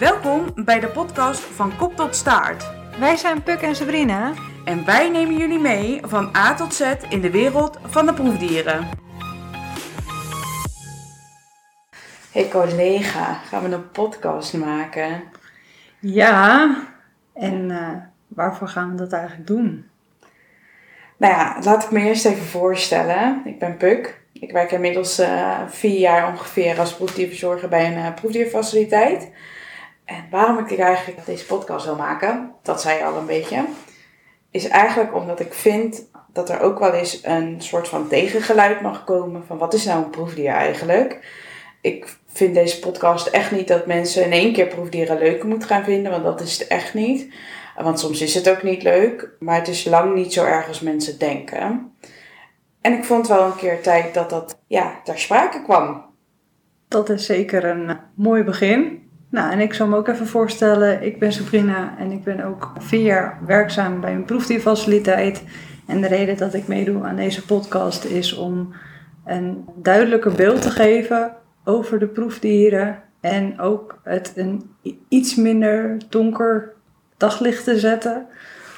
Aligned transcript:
Welkom 0.00 0.64
bij 0.64 0.80
de 0.80 0.88
podcast 0.88 1.40
van 1.40 1.76
Kop 1.76 1.96
tot 1.96 2.16
Staart. 2.16 2.70
Wij 2.98 3.16
zijn 3.16 3.42
Puk 3.42 3.60
en 3.60 3.76
Sabrina. 3.76 4.32
En 4.64 4.84
wij 4.84 5.10
nemen 5.10 5.36
jullie 5.36 5.58
mee 5.58 6.00
van 6.02 6.36
A 6.36 6.54
tot 6.54 6.74
Z 6.74 6.94
in 7.08 7.20
de 7.20 7.30
wereld 7.30 7.78
van 7.84 8.06
de 8.06 8.14
proefdieren. 8.14 8.88
Hey 12.32 12.48
collega, 12.48 13.32
gaan 13.34 13.62
we 13.62 13.74
een 13.74 13.90
podcast 13.90 14.54
maken? 14.54 15.22
Ja, 15.98 16.76
en 17.34 17.68
uh, 17.70 17.88
waarvoor 18.28 18.68
gaan 18.68 18.90
we 18.90 18.96
dat 18.96 19.12
eigenlijk 19.12 19.46
doen? 19.46 19.88
Nou 21.16 21.34
ja, 21.34 21.56
laat 21.62 21.84
ik 21.84 21.90
me 21.90 22.00
eerst 22.00 22.24
even 22.24 22.46
voorstellen. 22.46 23.42
Ik 23.44 23.58
ben 23.58 23.76
Puk. 23.76 24.20
Ik 24.32 24.52
werk 24.52 24.72
inmiddels 24.72 25.20
uh, 25.20 25.58
vier 25.68 25.98
jaar 25.98 26.28
ongeveer 26.28 26.78
als 26.78 26.94
proefdierverzorger 26.94 27.68
bij 27.68 27.86
een 27.86 27.98
uh, 27.98 28.14
proefdierfaciliteit. 28.14 29.30
En 30.10 30.24
waarom 30.30 30.58
ik 30.58 30.78
eigenlijk 30.78 31.26
deze 31.26 31.46
podcast 31.46 31.84
wil 31.84 31.96
maken, 31.96 32.52
dat 32.62 32.80
zei 32.80 32.98
je 32.98 33.04
al 33.04 33.16
een 33.16 33.26
beetje, 33.26 33.64
is 34.50 34.68
eigenlijk 34.68 35.14
omdat 35.14 35.40
ik 35.40 35.54
vind 35.54 36.10
dat 36.32 36.48
er 36.50 36.60
ook 36.60 36.78
wel 36.78 36.92
eens 36.92 37.20
een 37.22 37.60
soort 37.60 37.88
van 37.88 38.08
tegengeluid 38.08 38.80
mag 38.80 39.04
komen 39.04 39.46
van 39.46 39.58
wat 39.58 39.74
is 39.74 39.84
nou 39.84 40.04
een 40.04 40.10
proefdier 40.10 40.50
eigenlijk? 40.50 41.18
Ik 41.80 42.16
vind 42.26 42.54
deze 42.54 42.78
podcast 42.78 43.26
echt 43.26 43.50
niet 43.50 43.68
dat 43.68 43.86
mensen 43.86 44.24
in 44.24 44.32
één 44.32 44.52
keer 44.52 44.66
proefdieren 44.66 45.18
leuk 45.18 45.42
moeten 45.42 45.68
gaan 45.68 45.84
vinden, 45.84 46.10
want 46.10 46.24
dat 46.24 46.40
is 46.40 46.58
het 46.58 46.68
echt 46.68 46.94
niet. 46.94 47.34
Want 47.76 48.00
soms 48.00 48.20
is 48.20 48.34
het 48.34 48.50
ook 48.50 48.62
niet 48.62 48.82
leuk, 48.82 49.30
maar 49.38 49.56
het 49.56 49.68
is 49.68 49.84
lang 49.84 50.14
niet 50.14 50.32
zo 50.32 50.44
erg 50.44 50.68
als 50.68 50.80
mensen 50.80 51.18
denken. 51.18 51.92
En 52.80 52.92
ik 52.92 53.04
vond 53.04 53.28
wel 53.28 53.44
een 53.44 53.56
keer 53.56 53.82
tijd 53.82 54.14
dat 54.14 54.30
dat 54.30 54.58
ja, 54.66 55.00
ter 55.04 55.18
sprake 55.18 55.62
kwam. 55.62 56.04
Dat 56.88 57.08
is 57.08 57.26
zeker 57.26 57.64
een 57.64 57.98
mooi 58.14 58.42
begin. 58.42 59.09
Nou, 59.30 59.52
en 59.52 59.60
ik 59.60 59.74
zal 59.74 59.86
me 59.86 59.96
ook 59.96 60.08
even 60.08 60.26
voorstellen, 60.26 61.02
ik 61.02 61.18
ben 61.18 61.32
Sabrina 61.32 61.94
en 61.98 62.10
ik 62.10 62.24
ben 62.24 62.44
ook 62.44 62.72
vier 62.78 63.02
jaar 63.02 63.38
werkzaam 63.46 64.00
bij 64.00 64.12
een 64.12 64.24
proefdierfaciliteit. 64.24 65.44
En 65.86 66.00
de 66.00 66.06
reden 66.06 66.36
dat 66.36 66.54
ik 66.54 66.66
meedoe 66.66 67.04
aan 67.04 67.16
deze 67.16 67.44
podcast 67.44 68.04
is 68.04 68.34
om 68.36 68.72
een 69.26 69.64
duidelijker 69.74 70.32
beeld 70.32 70.62
te 70.62 70.70
geven 70.70 71.32
over 71.64 71.98
de 71.98 72.06
proefdieren. 72.06 73.02
En 73.20 73.60
ook 73.60 74.00
het 74.04 74.32
een 74.34 74.70
iets 75.08 75.34
minder 75.34 75.96
donker 76.08 76.72
daglicht 77.16 77.64
te 77.64 77.78
zetten. 77.78 78.26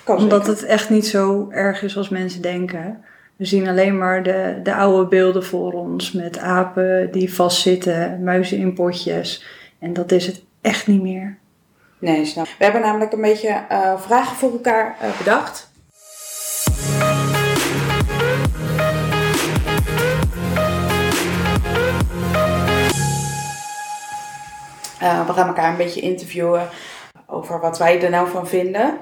omdat 0.07 0.47
het 0.47 0.65
echt 0.65 0.91
niet 0.91 1.07
zo 1.07 1.51
erg 1.51 1.83
is 1.83 1.97
als 1.97 2.09
mensen 2.09 2.43
denken. 2.43 3.05
We 3.37 3.45
zien 3.45 3.69
alleen 3.69 3.99
maar 3.99 4.23
de, 4.23 4.61
de 4.63 4.75
oude 4.75 5.09
beelden 5.09 5.45
voor 5.45 5.73
ons 5.73 6.13
met 6.13 6.39
apen 6.39 7.13
die 7.13 7.35
vastzitten, 7.35 8.23
muizen 8.23 8.59
in 8.59 8.75
potjes. 8.75 9.45
En 9.83 9.93
dat 9.93 10.13
is 10.13 10.27
het 10.27 10.43
echt 10.61 10.87
niet 10.87 11.03
meer. 11.03 11.39
Nee, 11.99 12.25
snap. 12.25 12.47
We 12.59 12.65
hebben 12.65 12.81
namelijk 12.81 13.13
een 13.13 13.21
beetje 13.21 13.65
uh, 13.73 14.01
vragen 14.01 14.37
voor 14.37 14.53
elkaar 14.53 14.97
uh, 15.03 15.19
bedacht. 15.19 15.71
Uh, 25.03 25.27
we 25.27 25.33
gaan 25.33 25.47
elkaar 25.47 25.71
een 25.71 25.77
beetje 25.77 26.01
interviewen 26.01 26.69
over 27.27 27.61
wat 27.61 27.79
wij 27.79 28.03
er 28.03 28.11
nou 28.11 28.29
van 28.29 28.49
vinden. 28.49 28.99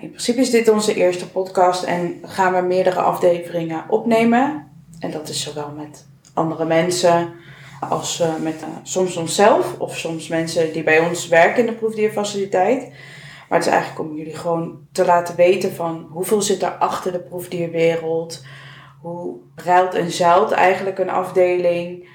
in 0.00 0.08
principe 0.08 0.40
is 0.40 0.50
dit 0.50 0.68
onze 0.68 0.94
eerste 0.94 1.30
podcast 1.30 1.82
en 1.82 2.18
gaan 2.22 2.54
we 2.54 2.60
meerdere 2.60 3.00
afleveringen 3.00 3.84
opnemen. 3.88 4.70
En 4.98 5.10
dat 5.10 5.28
is 5.28 5.42
zowel 5.42 5.70
met 5.70 6.06
andere 6.34 6.64
mensen 6.64 7.44
als 7.80 8.20
uh, 8.20 8.36
met 8.42 8.54
uh, 8.60 8.68
soms 8.82 9.16
onszelf 9.16 9.78
of 9.78 9.98
soms 9.98 10.28
mensen 10.28 10.72
die 10.72 10.82
bij 10.82 10.98
ons 10.98 11.28
werken 11.28 11.60
in 11.60 11.66
de 11.66 11.78
proefdierfaciliteit. 11.78 12.92
Maar 13.48 13.58
het 13.58 13.66
is 13.66 13.72
eigenlijk 13.72 14.10
om 14.10 14.16
jullie 14.16 14.36
gewoon 14.36 14.78
te 14.92 15.04
laten 15.04 15.36
weten 15.36 15.72
van 15.72 16.06
hoeveel 16.10 16.42
zit 16.42 16.62
er 16.62 16.70
achter 16.70 17.12
de 17.12 17.20
proefdierwereld. 17.20 18.44
Hoe 19.00 19.36
ruilt 19.54 19.94
en 19.94 20.10
zuilt 20.10 20.50
eigenlijk 20.50 20.98
een 20.98 21.10
afdeling. 21.10 22.08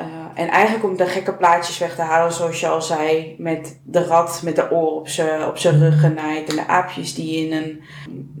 Uh, 0.00 0.04
en 0.34 0.48
eigenlijk 0.48 0.84
om 0.84 0.96
de 0.96 1.06
gekke 1.06 1.34
plaatjes 1.34 1.78
weg 1.78 1.94
te 1.94 2.02
halen, 2.02 2.32
zoals 2.32 2.60
je 2.60 2.68
al 2.68 2.82
zei, 2.82 3.34
met 3.38 3.80
de 3.84 4.04
rat 4.04 4.40
met 4.44 4.56
de 4.56 4.70
oor 4.70 4.92
op 4.92 5.08
zijn 5.08 5.44
op 5.44 5.56
rug 5.56 6.00
genaaid 6.00 6.48
en 6.48 6.56
de 6.56 6.66
aapjes 6.66 7.14
die 7.14 7.46
in, 7.46 7.52
een, 7.52 7.82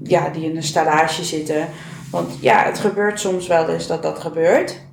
ja, 0.02 0.28
die 0.28 0.50
in 0.50 0.56
een 0.56 0.62
stallage 0.62 1.24
zitten. 1.24 1.68
Want 2.10 2.38
ja, 2.40 2.64
het 2.64 2.78
gebeurt 2.78 3.20
soms 3.20 3.46
wel 3.46 3.68
eens 3.68 3.86
dat 3.86 4.02
dat 4.02 4.18
gebeurt 4.18 4.87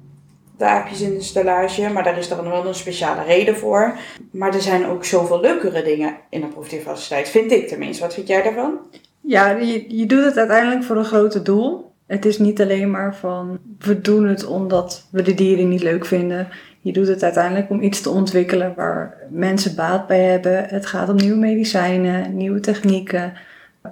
de 0.57 1.03
in 1.03 1.13
de 1.13 1.21
stellage, 1.21 1.89
maar 1.89 2.03
daar 2.03 2.17
is 2.17 2.27
dan 2.27 2.49
wel 2.49 2.65
een 2.65 2.75
speciale 2.75 3.23
reden 3.23 3.57
voor. 3.57 3.97
Maar 4.31 4.53
er 4.53 4.61
zijn 4.61 4.85
ook 4.85 5.05
zoveel 5.05 5.39
leukere 5.39 5.83
dingen 5.83 6.15
in 6.29 6.43
een 6.43 6.53
proefdierfaciliteit, 6.53 7.29
vind 7.29 7.51
ik 7.51 7.67
tenminste. 7.67 8.03
Wat 8.03 8.13
vind 8.13 8.27
jij 8.27 8.43
daarvan? 8.43 8.79
Ja, 9.21 9.49
je, 9.49 9.97
je 9.97 10.05
doet 10.05 10.23
het 10.23 10.37
uiteindelijk 10.37 10.83
voor 10.83 10.97
een 10.97 11.05
grote 11.05 11.41
doel. 11.41 11.93
Het 12.07 12.25
is 12.25 12.37
niet 12.37 12.61
alleen 12.61 12.91
maar 12.91 13.15
van 13.15 13.59
we 13.79 14.01
doen 14.01 14.27
het 14.27 14.45
omdat 14.45 15.07
we 15.11 15.21
de 15.21 15.33
dieren 15.33 15.69
niet 15.69 15.83
leuk 15.83 16.05
vinden. 16.05 16.47
Je 16.81 16.93
doet 16.93 17.07
het 17.07 17.23
uiteindelijk 17.23 17.69
om 17.69 17.81
iets 17.81 18.01
te 18.01 18.09
ontwikkelen 18.09 18.73
waar 18.75 19.17
mensen 19.29 19.75
baat 19.75 20.07
bij 20.07 20.23
hebben. 20.23 20.65
Het 20.65 20.85
gaat 20.85 21.09
om 21.09 21.15
nieuwe 21.15 21.39
medicijnen, 21.39 22.35
nieuwe 22.37 22.59
technieken. 22.59 23.33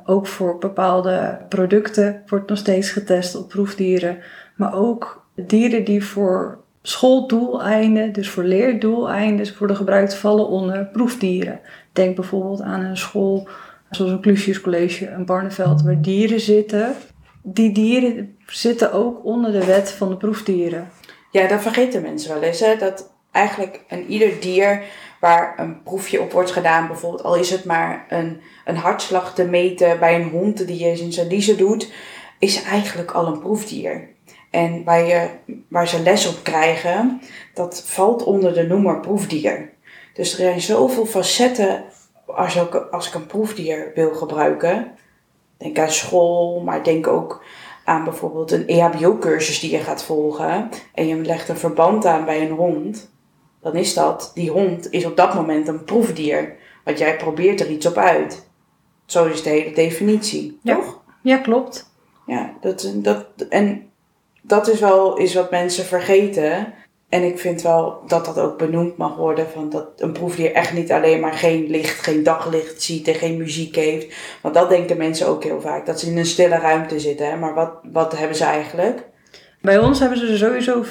Ook 0.06 0.28
voor 0.28 0.58
bepaalde 0.58 1.38
producten 1.50 2.24
wordt 2.28 2.50
nog 2.50 2.58
steeds 2.58 2.90
getest 2.90 3.36
op 3.36 3.50
proefdieren. 3.50 4.18
Maar 4.56 4.74
ook 4.74 5.23
dieren 5.36 5.84
die 5.84 6.04
voor 6.04 6.64
schooldoeleinden, 6.82 8.14
dus 8.14 8.30
voor 8.30 8.44
leerdoeleinden, 8.44 9.58
worden 9.58 9.78
gebruikt, 9.78 10.16
vallen 10.16 10.48
onder 10.48 10.86
proefdieren. 10.86 11.60
Denk 11.92 12.16
bijvoorbeeld 12.16 12.62
aan 12.62 12.82
een 12.82 12.98
school 12.98 13.48
zoals 13.90 14.12
een 14.12 14.22
Clusius 14.22 14.62
College, 14.62 15.10
een 15.10 15.26
Barneveld, 15.26 15.82
waar 15.82 16.02
dieren 16.02 16.40
zitten. 16.40 16.96
Die 17.42 17.72
dieren 17.72 18.38
zitten 18.46 18.94
ook 18.94 19.26
onder 19.26 19.52
de 19.52 19.66
wet 19.66 19.92
van 19.92 20.10
de 20.10 20.18
proefdieren. 20.18 20.90
Ja, 21.32 21.48
dat 21.48 21.62
vergeten 21.62 22.02
mensen 22.02 22.34
wel 22.34 22.42
eens. 22.42 22.60
Hè? 22.60 22.76
Dat 22.78 23.14
eigenlijk 23.32 23.84
een 23.90 24.06
ieder 24.08 24.40
dier 24.40 24.84
waar 25.20 25.60
een 25.60 25.84
proefje 25.84 26.22
op 26.22 26.32
wordt 26.32 26.52
gedaan, 26.52 26.88
bijvoorbeeld 26.88 27.24
al 27.24 27.36
is 27.36 27.50
het 27.50 27.66
maar 27.66 28.06
een, 28.10 28.42
een 28.66 28.76
hartslag 28.76 29.34
te 29.34 29.46
meten 29.46 30.00
bij 30.00 30.16
een 30.16 30.30
hond 30.30 30.68
die 30.68 30.80
je 30.80 31.00
in 31.00 31.14
zijn 31.14 31.58
doet, 31.58 31.92
is 32.40 32.64
eigenlijk 32.64 33.12
al 33.12 33.28
een 33.28 33.40
proefdier. 33.40 34.13
En 34.54 34.84
waar, 34.84 35.06
je, 35.06 35.30
waar 35.68 35.88
ze 35.88 36.02
les 36.02 36.28
op 36.28 36.44
krijgen, 36.44 37.22
dat 37.54 37.84
valt 37.86 38.24
onder 38.24 38.54
de 38.54 38.64
noemer 38.64 39.00
proefdier. 39.00 39.74
Dus 40.14 40.32
er 40.32 40.38
zijn 40.38 40.62
zoveel 40.62 41.06
facetten 41.06 41.84
als, 42.26 42.60
ook, 42.60 42.88
als 42.92 43.08
ik 43.08 43.14
een 43.14 43.26
proefdier 43.26 43.92
wil 43.96 44.14
gebruiken. 44.14 44.92
Denk 45.58 45.80
aan 45.80 45.90
school, 45.90 46.62
maar 46.62 46.84
denk 46.84 47.08
ook 47.08 47.44
aan 47.86 48.04
bijvoorbeeld 48.04 48.52
een 48.52 48.68
EHBO-cursus 48.68 49.60
die 49.60 49.72
je 49.72 49.80
gaat 49.80 50.04
volgen. 50.04 50.70
En 50.94 51.08
je 51.08 51.16
legt 51.16 51.50
een 51.50 51.58
verband 51.58 52.06
aan 52.06 52.26
bij 52.26 52.42
een 52.42 52.56
hond. 52.56 53.12
Dan 53.62 53.76
is 53.76 53.94
dat, 53.94 54.32
die 54.34 54.52
hond 54.52 54.92
is 54.92 55.06
op 55.06 55.18
dat 55.18 55.34
moment 55.34 55.68
een 55.68 55.84
proefdier. 55.84 56.56
Want 56.84 56.98
jij 56.98 57.18
probeert 57.18 57.60
er 57.60 57.70
iets 57.70 57.86
op 57.86 57.98
uit. 57.98 58.50
Zo 59.06 59.26
is 59.26 59.44
de 59.44 59.50
hele 59.50 59.74
definitie, 59.74 60.60
ja. 60.64 60.76
toch? 60.76 61.02
Ja, 61.22 61.38
klopt. 61.38 61.92
Ja, 62.26 62.54
dat, 62.62 62.92
dat, 62.96 63.26
en 63.50 63.92
dat 64.46 64.68
is 64.68 64.80
wel 64.80 65.18
is 65.18 65.34
wat 65.34 65.52
mensen 65.52 65.86
vergeten. 65.86 66.74
En 67.10 67.24
ik 67.24 67.40
vind 67.40 67.62
wel 67.62 68.02
dat 68.08 68.26
dat 68.26 68.40
ook 68.40 68.58
benoemd 68.58 68.98
mag 68.98 69.16
worden. 69.16 69.50
Van 69.50 69.70
dat 69.70 69.88
een 69.98 70.12
proefdier 70.12 70.54
echt 70.54 70.74
niet 70.74 70.92
alleen 70.92 71.20
maar 71.20 71.34
geen 71.34 71.70
licht, 71.70 72.00
geen 72.00 72.24
daglicht 72.24 72.82
ziet 72.82 73.08
en 73.08 73.16
geen 73.16 73.38
muziek 73.38 73.76
heeft. 73.76 74.16
Want 74.42 74.54
dat 74.54 74.70
denken 74.70 74.98
mensen 74.98 75.28
ook 75.28 75.44
heel 75.44 75.62
vaak. 75.62 75.86
Dat 75.86 76.00
ze 76.00 76.10
in 76.10 76.18
een 76.18 76.26
stille 76.26 76.58
ruimte 76.58 77.00
zitten. 77.00 77.30
Hè? 77.30 77.38
Maar 77.38 77.54
wat, 77.54 77.72
wat 77.92 78.18
hebben 78.18 78.38
ze 78.38 78.44
eigenlijk? 78.44 79.04
Bij 79.62 79.80
ons 79.80 80.00
hebben 80.00 80.18
ze 80.18 80.38
sowieso 80.38 80.84
24-7 80.84 80.90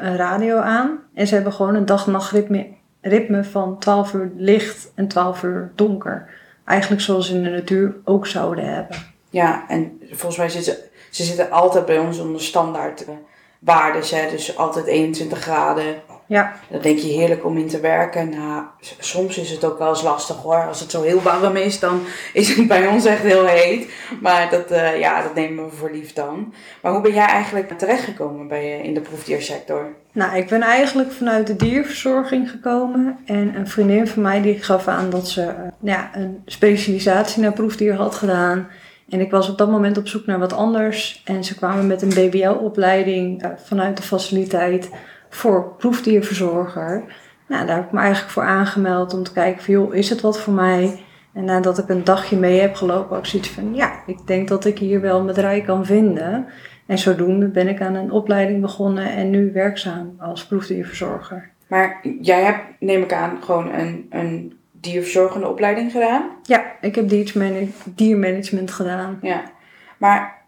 een 0.00 0.16
radio 0.16 0.56
aan. 0.58 1.00
En 1.14 1.26
ze 1.26 1.34
hebben 1.34 1.52
gewoon 1.52 1.74
een 1.74 1.86
dag-nachtritme 1.86 2.66
ritme 3.00 3.44
van 3.44 3.78
12 3.78 4.12
uur 4.12 4.32
licht 4.36 4.92
en 4.94 5.08
12 5.08 5.42
uur 5.42 5.72
donker. 5.74 6.28
Eigenlijk 6.64 7.02
zoals 7.02 7.26
ze 7.26 7.34
in 7.34 7.42
de 7.42 7.50
natuur 7.50 7.94
ook 8.04 8.26
zouden 8.26 8.64
hebben. 8.74 8.96
Ja, 9.30 9.64
en 9.68 10.00
volgens 10.10 10.36
mij 10.36 10.48
zitten 10.48 10.76
ze 11.12 11.24
zitten 11.24 11.50
altijd 11.50 11.86
bij 11.86 11.98
ons 11.98 12.18
onder 12.18 12.42
standaard 12.42 13.04
eh, 13.04 13.14
waarden. 13.58 14.30
Dus 14.30 14.56
altijd 14.56 14.86
21 14.86 15.38
graden. 15.38 16.02
Ja. 16.26 16.52
Dan 16.70 16.80
denk 16.80 16.98
je 16.98 17.08
heerlijk 17.08 17.44
om 17.44 17.58
in 17.58 17.68
te 17.68 17.80
werken. 17.80 18.28
Nou, 18.28 18.64
soms 18.98 19.38
is 19.38 19.50
het 19.50 19.64
ook 19.64 19.78
wel 19.78 19.88
eens 19.88 20.02
lastig 20.02 20.36
hoor. 20.36 20.66
Als 20.66 20.80
het 20.80 20.90
zo 20.90 21.02
heel 21.02 21.22
warm 21.22 21.56
is, 21.56 21.78
dan 21.80 22.02
is 22.32 22.56
het 22.56 22.68
bij 22.68 22.86
ons 22.86 23.04
echt 23.04 23.22
heel 23.22 23.46
heet. 23.46 23.90
Maar 24.20 24.50
dat, 24.50 24.72
uh, 24.72 24.98
ja, 24.98 25.22
dat 25.22 25.34
nemen 25.34 25.64
we 25.64 25.76
voor 25.76 25.90
lief 25.90 26.12
dan. 26.12 26.54
Maar 26.82 26.92
hoe 26.92 27.00
ben 27.00 27.12
jij 27.12 27.26
eigenlijk 27.26 27.78
terechtgekomen 27.78 28.48
bij, 28.48 28.78
uh, 28.78 28.84
in 28.84 28.94
de 28.94 29.00
proefdiersector? 29.00 29.94
Nou, 30.12 30.36
ik 30.36 30.48
ben 30.48 30.62
eigenlijk 30.62 31.12
vanuit 31.12 31.46
de 31.46 31.56
dierverzorging 31.56 32.50
gekomen. 32.50 33.18
En 33.24 33.54
een 33.56 33.68
vriendin 33.68 34.06
van 34.06 34.22
mij 34.22 34.42
die 34.42 34.62
gaf 34.62 34.88
aan 34.88 35.10
dat 35.10 35.28
ze 35.28 35.42
uh, 35.42 35.50
ja, 35.80 36.10
een 36.14 36.42
specialisatie 36.46 37.42
naar 37.42 37.52
proefdier 37.52 37.94
had 37.94 38.14
gedaan. 38.14 38.68
En 39.12 39.20
ik 39.20 39.30
was 39.30 39.48
op 39.48 39.58
dat 39.58 39.70
moment 39.70 39.98
op 39.98 40.08
zoek 40.08 40.26
naar 40.26 40.38
wat 40.38 40.52
anders. 40.52 41.22
En 41.24 41.44
ze 41.44 41.54
kwamen 41.54 41.86
met 41.86 42.02
een 42.02 42.28
BBL-opleiding 42.28 43.44
uh, 43.44 43.50
vanuit 43.56 43.96
de 43.96 44.02
faciliteit 44.02 44.90
voor 45.28 45.74
proefdierverzorger. 45.78 47.04
Nou, 47.48 47.66
daar 47.66 47.76
heb 47.76 47.84
ik 47.84 47.92
me 47.92 48.00
eigenlijk 48.00 48.32
voor 48.32 48.42
aangemeld 48.42 49.14
om 49.14 49.22
te 49.22 49.32
kijken 49.32 49.62
van, 49.62 49.74
joh, 49.74 49.94
is 49.94 50.10
het 50.10 50.20
wat 50.20 50.40
voor 50.40 50.52
mij? 50.52 51.00
En 51.32 51.44
nadat 51.44 51.78
ik 51.78 51.88
een 51.88 52.04
dagje 52.04 52.36
mee 52.36 52.60
heb 52.60 52.74
gelopen, 52.74 53.16
ook 53.16 53.26
zoiets 53.26 53.48
van, 53.48 53.74
ja, 53.74 53.92
ik 54.06 54.26
denk 54.26 54.48
dat 54.48 54.64
ik 54.64 54.78
hier 54.78 55.00
wel 55.00 55.22
mijn 55.22 55.36
draai 55.36 55.62
kan 55.62 55.86
vinden. 55.86 56.46
En 56.86 56.98
zodoende 56.98 57.48
ben 57.48 57.68
ik 57.68 57.80
aan 57.80 57.94
een 57.94 58.10
opleiding 58.10 58.60
begonnen 58.60 59.10
en 59.10 59.30
nu 59.30 59.52
werkzaam 59.52 60.14
als 60.18 60.46
proefdierverzorger. 60.46 61.50
Maar 61.66 62.00
jij 62.20 62.42
hebt, 62.42 62.64
neem 62.80 63.02
ik 63.02 63.12
aan, 63.12 63.38
gewoon 63.42 63.72
een, 63.72 64.06
een 64.10 64.52
dierverzorgende 64.82 65.48
opleiding 65.48 65.92
gedaan? 65.92 66.30
Ja, 66.42 66.64
ik 66.80 66.94
heb 66.94 67.08
diermana- 67.08 67.66
diermanagement 67.84 68.70
gedaan. 68.70 69.18
Ja. 69.22 69.42
Maar 69.98 70.44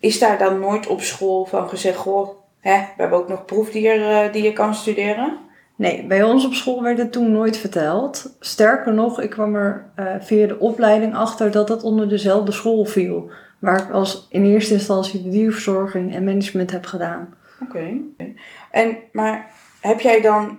is 0.00 0.18
daar 0.18 0.38
dan 0.38 0.60
nooit 0.60 0.86
op 0.86 1.00
school 1.00 1.44
van 1.44 1.68
gezegd, 1.68 1.96
goh, 1.96 2.28
hè, 2.60 2.76
we 2.78 3.00
hebben 3.02 3.18
ook 3.18 3.28
nog 3.28 3.44
proefdier 3.44 4.10
eh, 4.10 4.32
die 4.32 4.42
je 4.42 4.52
kan 4.52 4.74
studeren? 4.74 5.38
Nee, 5.76 6.06
bij 6.06 6.22
ons 6.22 6.46
op 6.46 6.52
school 6.52 6.82
werd 6.82 6.98
het 6.98 7.12
toen 7.12 7.32
nooit 7.32 7.56
verteld. 7.56 8.36
Sterker 8.40 8.94
nog, 8.94 9.20
ik 9.20 9.30
kwam 9.30 9.54
er 9.54 9.90
eh, 9.94 10.14
via 10.20 10.46
de 10.46 10.58
opleiding 10.58 11.14
achter 11.14 11.50
dat 11.50 11.68
het 11.68 11.82
onder 11.82 12.08
dezelfde 12.08 12.52
school 12.52 12.84
viel. 12.84 13.30
Waar 13.58 13.82
ik 13.82 13.90
als 13.90 14.26
in 14.30 14.44
eerste 14.44 14.74
instantie 14.74 15.22
de 15.22 15.28
dierverzorging 15.28 16.14
en 16.14 16.24
management 16.24 16.70
heb 16.70 16.86
gedaan. 16.86 17.34
Oké. 17.62 17.90
En, 18.70 18.96
maar 19.12 19.50
heb 19.80 20.00
jij 20.00 20.20
dan, 20.20 20.58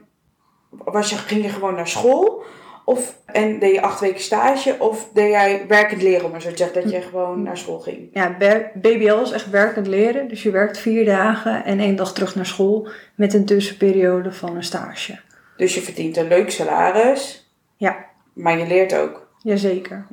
was 0.70 1.10
je, 1.10 1.16
ging 1.16 1.44
je 1.44 1.50
gewoon 1.50 1.76
naar 1.76 1.88
school? 1.88 2.44
Of, 2.90 3.16
en 3.26 3.60
deed 3.60 3.74
je 3.74 3.82
acht 3.82 4.00
weken 4.00 4.22
stage? 4.22 4.76
Of 4.80 5.10
deed 5.14 5.30
jij 5.30 5.66
werkend 5.68 6.02
leren, 6.02 6.26
om 6.26 6.32
maar 6.32 6.42
zo 6.42 6.50
te 6.50 6.58
zeggen, 6.58 6.82
dat 6.82 6.92
je 6.92 7.02
gewoon 7.02 7.44
naar 7.44 7.58
school 7.58 7.80
ging? 7.80 8.10
Ja, 8.14 8.38
BBL 8.74 9.22
is 9.22 9.32
echt 9.32 9.50
werkend 9.50 9.88
leren. 9.88 10.28
Dus 10.28 10.44
je 10.44 10.52
werkt 10.52 10.78
vier 10.78 11.06
dagen 11.06 11.66
en 11.66 11.80
één 11.80 11.96
dag 11.96 12.14
terug 12.14 12.36
naar 12.36 12.46
school 12.46 12.88
met 13.16 13.34
een 13.34 13.46
tussenperiode 13.46 14.32
van 14.32 14.56
een 14.56 14.64
stage. 14.64 15.20
Dus 15.58 15.76
je 15.76 15.82
verdient 15.82 16.18
een 16.18 16.28
leuk 16.28 16.52
salaris, 16.52 17.52
Ja, 17.78 18.06
maar 18.34 18.58
je 18.58 18.68
leert 18.68 18.96
ook. 18.96 19.28
jazeker. 19.42 20.06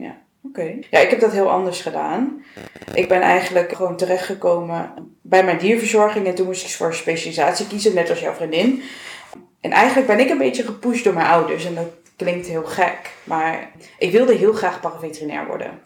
Oké. 0.43 0.75
Ja, 0.91 0.99
ik 0.99 1.11
heb 1.11 1.21
dat 1.21 1.33
heel 1.33 1.51
anders 1.51 1.81
gedaan. 1.81 2.45
Ik 2.95 3.09
ben 3.09 3.21
eigenlijk 3.21 3.73
gewoon 3.73 3.97
terechtgekomen 3.97 4.93
bij 5.23 5.45
mijn 5.45 5.59
dierverzorging 5.59 6.27
en 6.27 6.35
toen 6.35 6.47
moest 6.47 6.65
ik 6.65 6.71
voor 6.71 6.95
specialisatie 6.95 7.67
kiezen, 7.67 7.95
net 7.95 8.11
als 8.11 8.21
jouw 8.21 8.35
vriendin. 8.35 8.83
En 9.61 9.71
eigenlijk 9.71 10.07
ben 10.07 10.21
ik 10.21 10.31
een 10.31 10.39
beetje 10.39 10.63
gepusht 10.63 11.05
door 11.05 11.15
mijn 11.15 11.27
ouders 11.27 11.65
en 11.65 11.75
dat 11.75 12.05
klinkt 12.17 12.47
heel 12.47 12.65
gek, 12.65 13.15
maar 13.25 13.71
ik 13.99 14.13
wilde 14.13 14.35
heel 14.35 14.53
graag 14.53 14.81
paraveterinair 14.81 15.47
worden. 15.47 15.81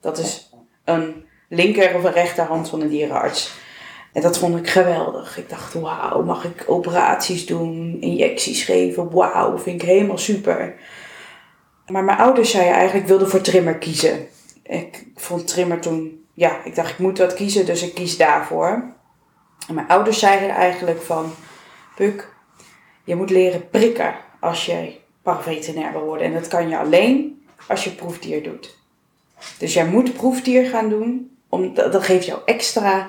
Dat 0.00 0.18
is 0.18 0.50
een 0.84 1.26
linker 1.48 1.94
of 1.94 2.04
een 2.04 2.12
rechterhand 2.12 2.68
van 2.68 2.80
een 2.80 2.88
dierenarts. 2.88 3.54
En 4.12 4.22
dat 4.22 4.38
vond 4.38 4.56
ik 4.56 4.68
geweldig. 4.68 5.38
Ik 5.38 5.48
dacht, 5.48 5.74
wauw, 5.74 6.22
mag 6.22 6.44
ik 6.44 6.64
operaties 6.66 7.46
doen, 7.46 7.96
injecties 8.00 8.62
geven? 8.62 9.10
Wauw, 9.10 9.58
vind 9.58 9.82
ik 9.82 9.88
helemaal 9.88 10.18
super. 10.18 10.74
Maar 11.86 12.04
mijn 12.04 12.18
ouders 12.18 12.50
zeiden 12.50 12.74
eigenlijk, 12.74 13.02
ik 13.04 13.10
wilde 13.10 13.26
voor 13.26 13.40
trimmer 13.40 13.74
kiezen. 13.74 14.26
Ik 14.62 15.06
vond 15.14 15.46
trimmer 15.46 15.80
toen, 15.80 16.24
ja, 16.32 16.64
ik 16.64 16.74
dacht 16.74 16.90
ik 16.90 16.98
moet 16.98 17.18
wat 17.18 17.34
kiezen, 17.34 17.66
dus 17.66 17.82
ik 17.82 17.94
kies 17.94 18.16
daarvoor. 18.16 18.94
En 19.68 19.74
mijn 19.74 19.88
ouders 19.88 20.18
zeiden 20.18 20.50
eigenlijk 20.50 21.02
van, 21.02 21.34
Puk, 21.94 22.34
je 23.04 23.16
moet 23.16 23.30
leren 23.30 23.68
prikken 23.68 24.14
als 24.40 24.66
je 24.66 24.96
paraveterinair 25.26 26.04
worden. 26.04 26.26
En 26.26 26.32
dat 26.32 26.48
kan 26.48 26.68
je 26.68 26.78
alleen 26.78 27.42
als 27.68 27.84
je 27.84 27.90
proefdier 27.90 28.42
doet. 28.42 28.78
Dus 29.58 29.74
jij 29.74 29.86
moet 29.86 30.14
proefdier 30.14 30.66
gaan 30.66 30.88
doen, 30.88 31.36
om, 31.48 31.74
dat 31.74 32.04
geeft 32.04 32.26
jou 32.26 32.40
extra 32.44 33.08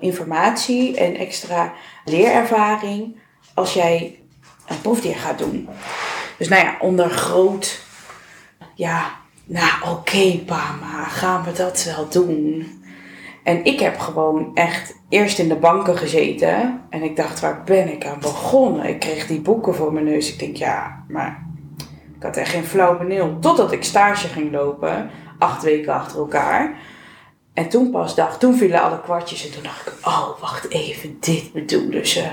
informatie 0.00 0.96
en 0.96 1.16
extra 1.16 1.72
leerervaring 2.04 3.16
als 3.54 3.74
jij 3.74 4.18
een 4.68 4.80
proefdier 4.80 5.16
gaat 5.16 5.38
doen. 5.38 5.68
Dus 6.38 6.48
nou 6.48 6.64
ja, 6.64 6.76
onder 6.80 7.10
groot 7.10 7.80
ja, 8.74 9.10
nou 9.44 9.70
oké 9.90 10.40
maar 10.46 11.06
gaan 11.08 11.44
we 11.44 11.52
dat 11.52 11.84
wel 11.84 12.08
doen? 12.08 12.72
En 13.42 13.64
ik 13.64 13.80
heb 13.80 13.98
gewoon 13.98 14.50
echt 14.54 14.94
eerst 15.08 15.38
in 15.38 15.48
de 15.48 15.56
banken 15.56 15.98
gezeten. 15.98 16.82
En 16.90 17.02
ik 17.02 17.16
dacht, 17.16 17.40
waar 17.40 17.62
ben 17.64 17.92
ik 17.92 18.06
aan 18.06 18.20
begonnen? 18.20 18.86
Ik 18.86 18.98
kreeg 18.98 19.26
die 19.26 19.40
boeken 19.40 19.74
voor 19.74 19.92
mijn 19.92 20.04
neus. 20.04 20.32
Ik 20.32 20.38
denk, 20.38 20.56
ja, 20.56 21.04
maar 21.08 21.47
ik 22.18 22.24
had 22.24 22.36
echt 22.36 22.50
geen 22.50 22.64
flauw 22.64 22.98
benul. 22.98 23.38
Totdat 23.38 23.72
ik 23.72 23.84
stage 23.84 24.28
ging 24.28 24.52
lopen, 24.52 25.10
acht 25.38 25.62
weken 25.62 25.92
achter 25.92 26.18
elkaar. 26.18 26.80
En 27.54 27.68
toen 27.68 27.90
pas 27.90 28.14
dacht, 28.14 28.40
toen 28.40 28.56
vielen 28.56 28.82
alle 28.82 29.00
kwartjes. 29.00 29.46
En 29.46 29.52
toen 29.52 29.62
dacht 29.62 29.86
ik, 29.86 29.92
oh, 30.02 30.40
wacht 30.40 30.70
even, 30.70 31.16
dit 31.20 31.52
bedoelen 31.52 32.06
ze. 32.06 32.30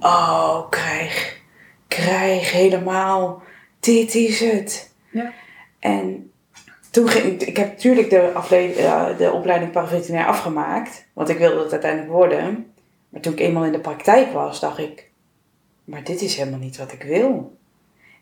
Oh, 0.00 0.70
krijg, 0.70 1.40
krijg 1.88 2.52
helemaal, 2.52 3.42
dit 3.80 4.14
is 4.14 4.40
het. 4.40 4.94
Ja. 5.10 5.32
En 5.78 6.30
toen 6.90 7.08
ging 7.08 7.24
ik, 7.24 7.48
ik 7.48 7.56
heb 7.56 7.68
natuurlijk 7.68 8.10
de, 8.10 8.18
eh, 8.18 9.18
de 9.18 9.32
opleiding 9.32 9.72
paraveterinair 9.72 10.26
afgemaakt, 10.26 11.06
want 11.12 11.28
ik 11.28 11.38
wilde 11.38 11.62
het 11.62 11.72
uiteindelijk 11.72 12.12
worden. 12.12 12.72
Maar 13.08 13.20
toen 13.20 13.32
ik 13.32 13.40
eenmaal 13.40 13.64
in 13.64 13.72
de 13.72 13.80
praktijk 13.80 14.32
was, 14.32 14.60
dacht 14.60 14.78
ik, 14.78 15.10
maar 15.84 16.04
dit 16.04 16.22
is 16.22 16.36
helemaal 16.36 16.58
niet 16.58 16.76
wat 16.76 16.92
ik 16.92 17.02
wil. 17.02 17.55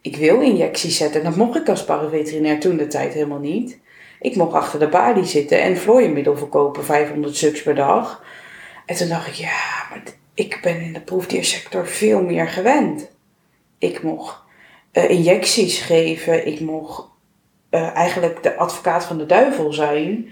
Ik 0.04 0.16
wil 0.16 0.40
injecties 0.40 0.96
zetten 0.96 1.20
en 1.20 1.26
dat 1.26 1.36
mocht 1.36 1.56
ik 1.56 1.68
als 1.68 1.84
paraveterinair 1.84 2.60
toen 2.60 2.76
de 2.76 2.86
tijd 2.86 3.12
helemaal 3.12 3.38
niet. 3.38 3.78
Ik 4.20 4.36
mocht 4.36 4.52
achter 4.52 4.78
de 4.78 4.88
balie 4.88 5.24
zitten 5.24 5.60
en 5.60 5.76
vlooienmiddel 5.76 6.36
verkopen, 6.36 6.84
500 6.84 7.36
stuks 7.36 7.62
per 7.62 7.74
dag. 7.74 8.24
En 8.86 8.96
toen 8.96 9.08
dacht 9.08 9.26
ik, 9.26 9.34
ja, 9.34 9.86
maar 9.90 10.02
ik 10.34 10.58
ben 10.62 10.80
in 10.80 10.92
de 10.92 11.00
proefdiersector 11.00 11.86
veel 11.86 12.22
meer 12.22 12.48
gewend. 12.48 13.10
Ik 13.78 14.02
mocht 14.02 14.42
eh, 14.92 15.10
injecties 15.10 15.78
geven, 15.78 16.46
ik 16.46 16.60
mocht 16.60 17.08
eh, 17.70 17.94
eigenlijk 17.94 18.42
de 18.42 18.56
advocaat 18.56 19.04
van 19.04 19.18
de 19.18 19.26
duivel 19.26 19.72
zijn 19.72 20.28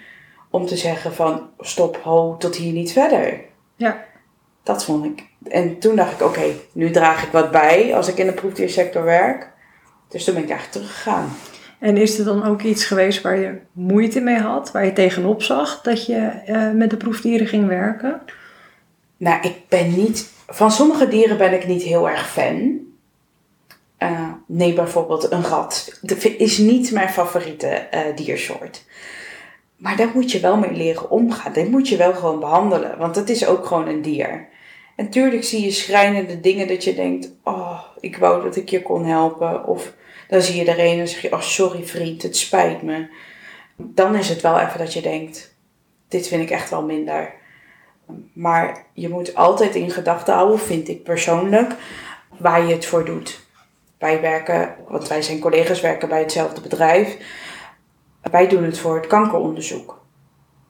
om 0.51 0.67
te 0.67 0.77
zeggen 0.77 1.15
van 1.15 1.51
stop, 1.59 1.97
ho, 1.97 2.37
tot 2.37 2.57
hier 2.57 2.73
niet 2.73 2.93
verder. 2.93 3.41
Ja. 3.77 4.05
Dat 4.63 4.85
vond 4.85 5.05
ik. 5.05 5.27
En 5.49 5.79
toen 5.79 5.97
dacht 5.97 6.13
ik, 6.13 6.23
oké, 6.23 6.55
nu 6.73 6.91
draag 6.91 7.23
ik 7.23 7.33
wat 7.33 7.51
bij 7.51 7.95
als 7.95 8.09
ik 8.09 8.19
in 8.19 8.27
de 8.27 8.33
proefdiersector 8.33 9.05
werk. 9.05 9.52
Dus 10.13 10.25
toen 10.25 10.35
ben 10.35 10.43
ik 10.43 10.51
eigenlijk 10.51 10.79
teruggegaan. 10.79 11.37
En 11.79 11.97
is 11.97 12.19
er 12.19 12.25
dan 12.25 12.45
ook 12.45 12.63
iets 12.63 12.85
geweest 12.85 13.23
waar 13.23 13.39
je 13.39 13.59
moeite 13.73 14.21
mee 14.21 14.39
had, 14.39 14.73
waar 14.73 14.85
je 14.85 14.93
tegenop 14.93 15.43
zag 15.43 15.81
dat 15.81 16.07
je 16.07 16.17
eh, 16.17 16.71
met 16.71 16.91
de 16.91 16.97
proefdieren 16.97 17.47
ging 17.47 17.67
werken? 17.67 18.23
Nou, 19.17 19.43
ik 19.43 19.57
ben 19.69 19.95
niet. 19.97 20.33
Van 20.47 20.71
sommige 20.71 21.09
dieren 21.09 21.39
ben 21.39 21.53
ik 21.53 21.67
niet 21.67 21.83
heel 21.83 22.09
erg 22.09 22.31
fan. 22.31 22.81
Eh, 23.97 24.29
neem 24.47 24.75
bijvoorbeeld 24.75 25.33
een 25.33 25.45
rat. 25.45 25.99
Dat 26.03 26.25
is 26.25 26.59
niet 26.59 26.93
mijn 26.93 27.09
favoriete 27.09 27.67
eh, 27.67 28.01
diersoort. 28.17 28.85
Maar 29.77 29.97
daar 29.97 30.11
moet 30.15 30.33
je 30.33 30.41
wel 30.41 30.57
mee 30.57 30.73
leren 30.73 31.11
omgaan. 31.11 31.53
Dit 31.53 31.71
moet 31.71 31.89
je 31.89 31.97
wel 31.97 32.15
gewoon 32.15 32.41
behandelen. 32.41 32.99
Want 32.99 33.17
het 33.17 33.31
is 33.31 33.47
ook 33.47 33.67
gewoon 33.67 33.89
een 33.89 34.03
dier. 34.03 34.49
En 34.97 35.11
tuurlijk 35.11 35.45
zie 35.45 35.65
je 35.65 35.71
schrijnende 35.71 36.41
dingen 36.41 36.69
dat 36.69 36.85
je 36.85 36.95
denkt: 36.95 37.31
Oh, 37.45 37.62
ik 38.03 38.17
wou 38.17 38.43
dat 38.43 38.57
ik 38.57 38.69
je 38.69 38.83
kon 38.83 39.05
helpen. 39.05 39.67
Of 39.67 39.93
dan 40.29 40.43
zie 40.43 40.65
je 40.65 40.71
er 40.71 40.79
een 40.79 40.99
en 40.99 41.09
zeg 41.09 41.23
je: 41.23 41.33
Oh, 41.33 41.41
sorry 41.41 41.85
vriend, 41.85 42.23
het 42.23 42.37
spijt 42.37 42.83
me. 42.83 43.07
Dan 43.77 44.17
is 44.17 44.29
het 44.29 44.41
wel 44.41 44.59
even 44.59 44.79
dat 44.79 44.93
je 44.93 45.03
denkt: 45.03 45.55
Dit 46.09 46.29
vind 46.29 46.43
ik 46.43 46.51
echt 46.51 46.71
wel 46.71 46.83
minder. 46.83 47.35
Maar 48.33 48.85
je 48.93 49.09
moet 49.09 49.35
altijd 49.35 49.75
in 49.75 49.91
gedachten 49.91 50.35
houden, 50.35 50.59
vind 50.59 50.89
ik 50.89 51.03
persoonlijk, 51.03 51.75
waar 52.39 52.67
je 52.67 52.75
het 52.75 52.87
voor 52.87 53.05
doet. 53.05 53.41
Wij 53.99 54.21
werken, 54.21 54.75
want 54.89 55.09
wij 55.09 55.23
zijn 55.23 55.39
collega's, 55.39 55.81
werken 55.81 56.09
bij 56.09 56.21
hetzelfde 56.21 56.61
bedrijf. 56.61 57.17
Wij 58.31 58.49
doen 58.49 58.65
het 58.65 58.79
voor 58.79 58.95
het 58.95 59.07
kankeronderzoek. 59.07 60.01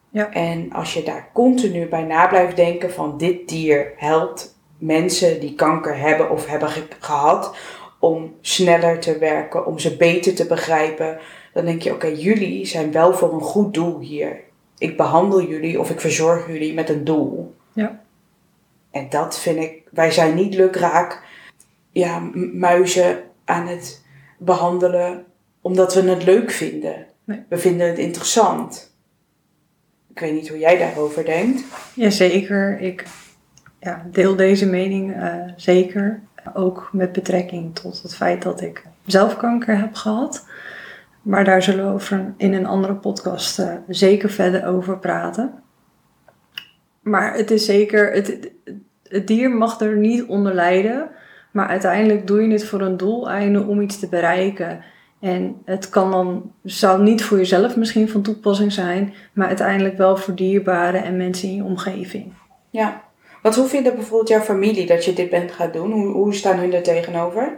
Ja. 0.09 0.31
En 0.31 0.71
als 0.71 0.93
je 0.93 1.03
daar 1.03 1.29
continu 1.33 1.87
bij 1.87 2.03
na 2.03 2.27
blijft 2.27 2.55
denken 2.55 2.93
van 2.93 3.17
dit 3.17 3.49
dier 3.49 3.93
helpt 3.95 4.52
mensen 4.85 5.39
die 5.39 5.55
kanker 5.55 5.97
hebben 5.97 6.29
of 6.29 6.45
hebben 6.47 6.69
ge- 6.69 6.87
gehad 6.99 7.55
om 7.99 8.35
sneller 8.41 8.99
te 8.99 9.17
werken, 9.17 9.65
om 9.65 9.79
ze 9.79 9.97
beter 9.97 10.35
te 10.35 10.45
begrijpen, 10.45 11.17
dan 11.53 11.65
denk 11.65 11.81
je 11.81 11.93
oké, 11.93 12.07
jullie 12.07 12.65
zijn 12.65 12.91
wel 12.91 13.13
voor 13.13 13.33
een 13.33 13.41
goed 13.41 13.73
doel 13.73 13.99
hier. 13.99 14.39
Ik 14.77 14.97
behandel 14.97 15.41
jullie 15.47 15.79
of 15.79 15.89
ik 15.89 15.99
verzorg 15.99 16.47
jullie 16.47 16.73
met 16.73 16.89
een 16.89 17.03
doel. 17.03 17.55
Ja. 17.73 18.01
En 18.91 19.09
dat 19.09 19.39
vind 19.39 19.59
ik, 19.59 19.81
wij 19.91 20.11
zijn 20.11 20.35
niet 20.35 20.53
lukraak 20.55 21.21
ja, 21.91 22.19
muizen 22.53 23.23
aan 23.45 23.67
het 23.67 24.05
behandelen 24.37 25.25
omdat 25.61 25.93
we 25.93 26.01
het 26.09 26.23
leuk 26.23 26.51
vinden. 26.51 27.05
Nee. 27.23 27.43
We 27.49 27.57
vinden 27.57 27.87
het 27.87 27.97
interessant. 27.97 28.95
Ik 30.13 30.19
weet 30.19 30.33
niet 30.33 30.49
hoe 30.49 30.59
jij 30.59 30.77
daarover 30.77 31.25
denkt. 31.25 31.63
Jazeker, 31.95 32.79
ik 32.79 33.05
ja, 33.83 34.05
deel 34.11 34.35
deze 34.35 34.65
mening 34.65 35.15
eh, 35.15 35.35
zeker. 35.55 36.21
Ook 36.53 36.89
met 36.91 37.11
betrekking 37.11 37.75
tot 37.75 38.01
het 38.01 38.15
feit 38.15 38.41
dat 38.41 38.61
ik 38.61 38.83
zelf 39.05 39.37
kanker 39.37 39.77
heb 39.77 39.95
gehad. 39.95 40.45
Maar 41.21 41.43
daar 41.43 41.63
zullen 41.63 41.85
we 41.87 41.93
over 41.93 42.33
in 42.37 42.53
een 42.53 42.65
andere 42.65 42.93
podcast 42.93 43.59
eh, 43.59 43.73
zeker 43.87 44.29
verder 44.29 44.65
over 44.65 44.97
praten. 44.97 45.53
Maar 46.99 47.33
het 47.33 47.51
is 47.51 47.65
zeker, 47.65 48.11
het, 48.13 48.51
dier 49.25 49.51
mag 49.51 49.79
er 49.79 49.97
niet 49.97 50.23
onder 50.23 50.53
lijden 50.53 51.09
Maar 51.51 51.67
uiteindelijk 51.67 52.27
doe 52.27 52.41
je 52.41 52.51
het 52.51 52.65
voor 52.65 52.81
een 52.81 52.97
doeleinde 52.97 53.63
om 53.63 53.81
iets 53.81 53.99
te 53.99 54.09
bereiken. 54.09 54.83
En 55.19 55.55
het 55.65 55.89
kan 55.89 56.11
dan, 56.11 56.51
zou 56.63 57.03
niet 57.03 57.23
voor 57.23 57.37
jezelf 57.37 57.75
misschien 57.75 58.09
van 58.09 58.21
toepassing 58.21 58.71
zijn, 58.71 59.13
maar 59.33 59.47
uiteindelijk 59.47 59.97
wel 59.97 60.17
voor 60.17 60.35
dierbaren 60.35 61.03
en 61.03 61.17
mensen 61.17 61.47
in 61.47 61.55
je 61.55 61.63
omgeving. 61.63 62.33
Ja. 62.69 63.01
Want 63.43 63.55
hoe 63.55 63.67
vindt 63.67 63.93
bijvoorbeeld 63.93 64.29
jouw 64.29 64.41
familie 64.41 64.85
dat 64.85 65.05
je 65.05 65.13
dit 65.13 65.29
bent 65.29 65.51
gaan 65.51 65.71
doen? 65.71 65.91
Hoe, 65.91 66.07
hoe 66.07 66.33
staan 66.33 66.57
hun 66.57 66.73
er 66.73 66.83
tegenover? 66.83 67.57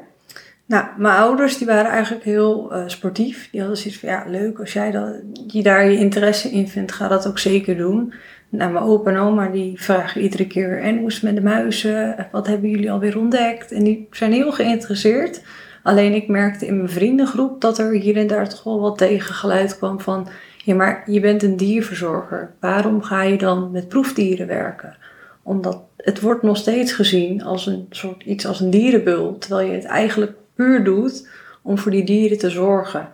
Nou, 0.66 0.86
mijn 0.98 1.18
ouders 1.18 1.58
die 1.58 1.68
waren 1.68 1.92
eigenlijk 1.92 2.24
heel 2.24 2.74
uh, 2.74 2.84
sportief. 2.86 3.50
Die 3.52 3.60
hadden 3.60 3.78
zoiets 3.78 4.00
van, 4.00 4.10
ja, 4.10 4.24
leuk 4.28 4.60
als 4.60 4.74
jij 4.74 4.92
dat, 4.92 5.14
je 5.48 5.64
daar 5.64 5.90
je 5.90 5.98
interesse 5.98 6.50
in 6.50 6.68
vindt, 6.68 6.92
ga 6.92 7.08
dat 7.08 7.28
ook 7.28 7.40
zeker 7.40 7.78
doen. 7.78 8.14
Nou, 8.50 8.72
mijn 8.72 8.86
opa 8.86 9.12
en 9.12 9.18
oma 9.18 9.48
die 9.48 9.82
vragen 9.82 10.22
iedere 10.22 10.48
keer, 10.48 10.82
en 10.82 10.98
hoe 10.98 11.08
is 11.08 11.14
het 11.14 11.24
met 11.24 11.36
de 11.36 11.42
muizen? 11.42 12.28
Wat 12.32 12.48
hebben 12.48 12.70
jullie 12.70 12.92
alweer 12.92 13.18
ontdekt? 13.18 13.72
En 13.72 13.84
die 13.84 14.08
zijn 14.12 14.32
heel 14.32 14.52
geïnteresseerd. 14.52 15.42
Alleen 15.84 16.14
ik 16.14 16.28
merkte 16.28 16.66
in 16.66 16.78
mijn 16.78 16.90
vriendengroep 16.90 17.62
dat 17.62 17.78
er 17.78 17.92
hier 17.92 18.18
en 18.18 18.28
daar 18.28 18.50
toch 18.50 18.64
wel 18.64 18.80
wat 18.80 18.98
tegengeluid 18.98 19.78
kwam 19.78 20.00
van... 20.00 20.28
Ja, 20.64 20.76
maar 20.76 21.04
je 21.06 21.20
bent 21.20 21.44
een 21.44 21.58
dierverzorger. 21.58 22.54
Waarom 22.60 23.02
ga 23.02 23.22
je 23.22 23.38
dan 23.38 23.72
met 23.72 23.88
proefdieren 23.88 24.48
werken? 24.48 24.98
Omdat 25.46 25.84
het 25.98 26.22
wordt 26.22 26.44
nog 26.44 26.58
steeds 26.58 26.92
gezien 26.92 27.44
als 27.44 27.66
een 27.66 27.86
soort 27.90 28.24
iets 28.24 28.46
als 28.46 28.60
een 28.60 28.70
dierenbul. 28.70 29.38
Terwijl 29.38 29.68
je 29.68 29.76
het 29.76 29.86
eigenlijk 29.86 30.34
puur 30.56 30.84
doet 30.84 31.28
om 31.62 31.78
voor 31.78 31.92
die 31.92 32.04
dieren 32.04 32.38
te 32.38 32.50
zorgen. 32.50 33.10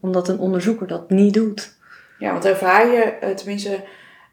Omdat 0.00 0.28
een 0.28 0.38
onderzoeker 0.38 0.86
dat 0.86 1.10
niet 1.10 1.34
doet. 1.34 1.76
Ja, 2.18 2.32
want 2.32 2.44
ervaar 2.44 2.86
je, 2.86 3.02
eh, 3.02 3.30
tenminste, 3.30 3.84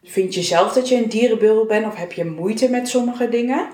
vind 0.04 0.34
je 0.34 0.42
zelf 0.42 0.74
dat 0.74 0.90
je 0.90 0.96
een 0.96 1.10
dierenbul 1.10 1.66
bent? 1.66 1.86
Of 1.86 1.96
heb 1.96 2.12
je 2.12 2.26
moeite 2.26 2.70
met 2.70 2.88
sommige 2.88 3.30
dingen? 3.30 3.68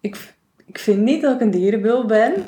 Ik 0.00 0.33
ik 0.66 0.78
vind 0.78 1.00
niet 1.00 1.22
dat 1.22 1.34
ik 1.34 1.40
een 1.40 1.50
dierenbul 1.50 2.06
ben. 2.06 2.32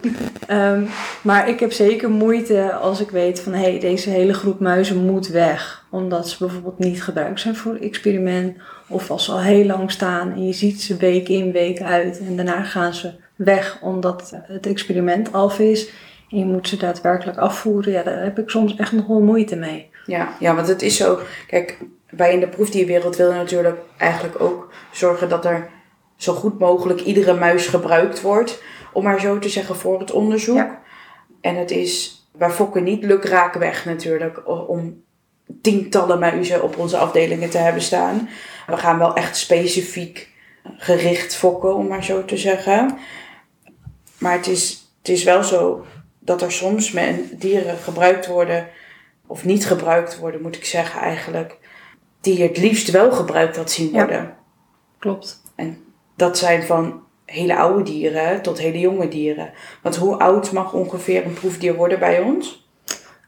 Ehm, 0.46 0.82
maar 1.23 1.49
ik 1.49 1.61
heb 1.61 1.73
zeker 1.73 2.11
moeite 2.11 2.73
als 2.73 3.00
ik 3.00 3.11
weet 3.11 3.40
van 3.40 3.52
hé, 3.52 3.70
hey, 3.70 3.78
deze 3.78 4.11
hele 4.11 4.35
groep 4.35 4.61
muizen 4.61 5.04
moet 5.04 5.28
weg. 5.28 5.87
Omdat 5.90 6.28
ze 6.28 6.37
bijvoorbeeld 6.38 6.78
niet 6.78 7.02
gebruikt 7.02 7.40
zijn 7.40 7.56
voor 7.56 7.73
het 7.73 7.82
experiment. 7.82 8.56
Of 8.88 9.11
als 9.11 9.25
ze 9.25 9.32
al 9.32 9.40
heel 9.40 9.64
lang 9.64 9.90
staan 9.90 10.32
en 10.32 10.46
je 10.46 10.52
ziet 10.52 10.82
ze 10.82 10.96
week 10.96 11.28
in, 11.28 11.52
week 11.52 11.80
uit. 11.80 12.18
En 12.18 12.37
daarna 12.37 12.62
gaan 12.62 12.94
ze 12.94 13.12
weg 13.37 13.78
omdat 13.82 14.32
het 14.42 14.66
experiment 14.66 15.32
af 15.32 15.58
is. 15.58 15.88
En 16.30 16.38
je 16.38 16.44
moet 16.44 16.68
ze 16.68 16.76
daadwerkelijk 16.76 17.38
afvoeren. 17.38 17.92
Ja, 17.92 18.02
daar 18.02 18.23
heb 18.23 18.38
ik 18.38 18.50
soms 18.50 18.76
echt 18.76 18.92
nog 18.92 19.06
wel 19.06 19.20
moeite 19.20 19.56
mee. 19.56 19.90
Ja, 20.06 20.28
ja, 20.40 20.54
want 20.54 20.68
het 20.68 20.82
is 20.82 20.96
zo. 20.96 21.18
Kijk, 21.46 21.78
wij 22.11 22.32
in 22.32 22.40
de 22.40 22.49
proefdierwereld 22.49 23.16
willen 23.16 23.37
natuurlijk 23.37 23.78
eigenlijk 23.96 24.40
ook 24.40 24.73
zorgen 24.92 25.28
dat 25.28 25.44
er 25.44 25.68
zo 26.16 26.35
goed 26.35 26.58
mogelijk 26.58 27.00
iedere 27.00 27.35
muis 27.35 27.66
gebruikt 27.66 28.20
wordt, 28.20 28.62
om 28.92 29.04
maar 29.04 29.20
zo 29.20 29.38
te 29.38 29.49
zeggen, 29.49 29.76
voor 29.76 30.00
het 30.00 30.11
onderzoek. 30.11 30.68
En 31.40 31.56
het 31.56 31.70
is, 31.70 32.25
wij 32.32 32.50
fokken 32.50 32.85
niet 32.85 33.04
lukraak 33.04 33.54
weg 33.54 33.85
natuurlijk, 33.85 34.49
om 34.68 35.04
tientallen 35.62 36.18
muizen 36.18 36.62
op 36.62 36.78
onze 36.78 36.96
afdelingen 36.96 37.50
te 37.50 37.58
hebben 37.58 37.82
staan. 37.82 38.28
We 38.66 38.76
gaan 38.76 38.99
wel 38.99 39.14
echt 39.14 39.37
specifiek 39.37 40.35
gericht 40.76 41.37
fokken, 41.37 41.75
om 41.75 41.87
maar 41.87 42.04
zo 42.04 42.25
te 42.25 42.37
zeggen. 42.37 42.99
Maar 44.18 44.32
het 44.32 44.46
is, 44.46 44.90
het 44.99 45.08
is 45.08 45.25
wel 45.25 45.44
zo 45.44 45.85
dat 46.18 46.42
er 46.42 46.52
soms 46.52 46.92
met 46.92 47.40
dieren 47.40 47.76
gebruikt 47.76 48.26
worden, 48.26 48.68
of 49.26 49.44
niet 49.44 49.66
gebruikt 49.66 50.18
worden, 50.18 50.42
moet 50.42 50.56
ik 50.56 50.64
zeggen 50.64 51.00
eigenlijk, 51.00 51.58
die 52.20 52.42
het 52.42 52.58
liefst 52.58 52.90
wel 52.90 53.12
gebruikt 53.12 53.56
had 53.56 53.70
zien 53.70 53.90
worden. 53.90 54.23
Ja, 54.23 54.37
klopt. 54.99 55.42
En 55.54 55.86
dat 56.16 56.38
zijn 56.38 56.62
van 56.62 57.02
hele 57.25 57.56
oude 57.56 57.82
dieren 57.82 58.42
tot 58.42 58.58
hele 58.58 58.80
jonge 58.80 59.08
dieren. 59.08 59.50
Want 59.82 59.96
hoe 59.96 60.16
oud 60.16 60.52
mag 60.52 60.73
ongeveer 60.73 61.25
een 61.25 61.32
proefdier 61.32 61.75
worden 61.75 61.99
bij 61.99 62.20
ons? 62.20 62.68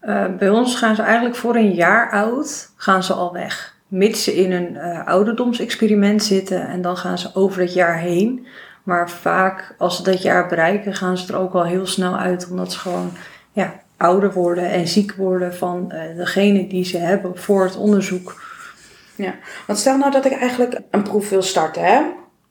Uh, 0.02 0.24
bij 0.38 0.50
ons 0.50 0.74
gaan 0.74 0.94
ze 0.94 1.02
eigenlijk 1.02 1.36
voor 1.36 1.54
een 1.54 1.74
jaar 1.74 2.10
oud 2.10 2.70
gaan 2.76 3.02
ze 3.02 3.12
al 3.12 3.32
weg. 3.32 3.76
Mits 3.88 4.24
ze 4.24 4.34
in 4.34 4.52
een 4.52 4.74
uh, 4.74 5.06
ouderdomsexperiment 5.06 6.22
zitten 6.22 6.68
en 6.68 6.82
dan 6.82 6.96
gaan 6.96 7.18
ze 7.18 7.30
over 7.34 7.60
het 7.60 7.74
jaar 7.74 7.98
heen. 7.98 8.46
Maar 8.82 9.10
vaak 9.10 9.74
als 9.78 9.96
ze 9.96 10.02
dat 10.02 10.22
jaar 10.22 10.48
bereiken 10.48 10.94
gaan 10.94 11.18
ze 11.18 11.32
er 11.32 11.38
ook 11.38 11.54
al 11.54 11.64
heel 11.64 11.86
snel 11.86 12.16
uit. 12.16 12.48
Omdat 12.50 12.72
ze 12.72 12.78
gewoon 12.78 13.10
ja, 13.52 13.74
ouder 13.96 14.32
worden 14.32 14.70
en 14.70 14.88
ziek 14.88 15.14
worden 15.14 15.54
van 15.54 15.92
uh, 15.94 16.16
degene 16.16 16.66
die 16.66 16.84
ze 16.84 16.98
hebben 16.98 17.38
voor 17.38 17.64
het 17.64 17.76
onderzoek. 17.76 18.42
Ja, 19.14 19.34
want 19.66 19.78
stel 19.78 19.98
nou 19.98 20.10
dat 20.10 20.24
ik 20.24 20.32
eigenlijk 20.32 20.80
een 20.90 21.02
proef 21.02 21.28
wil 21.28 21.42
starten 21.42 21.82
hè? 21.82 22.02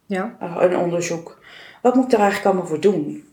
Ja. 0.08 0.36
Eh, 0.40 0.56
een 0.60 0.78
onderzoek. 0.78 1.40
Wat 1.82 1.96
moet 1.96 2.06
ik 2.06 2.12
er 2.12 2.20
eigenlijk 2.20 2.48
allemaal 2.48 2.70
voor 2.70 2.82
doen? 2.82 3.24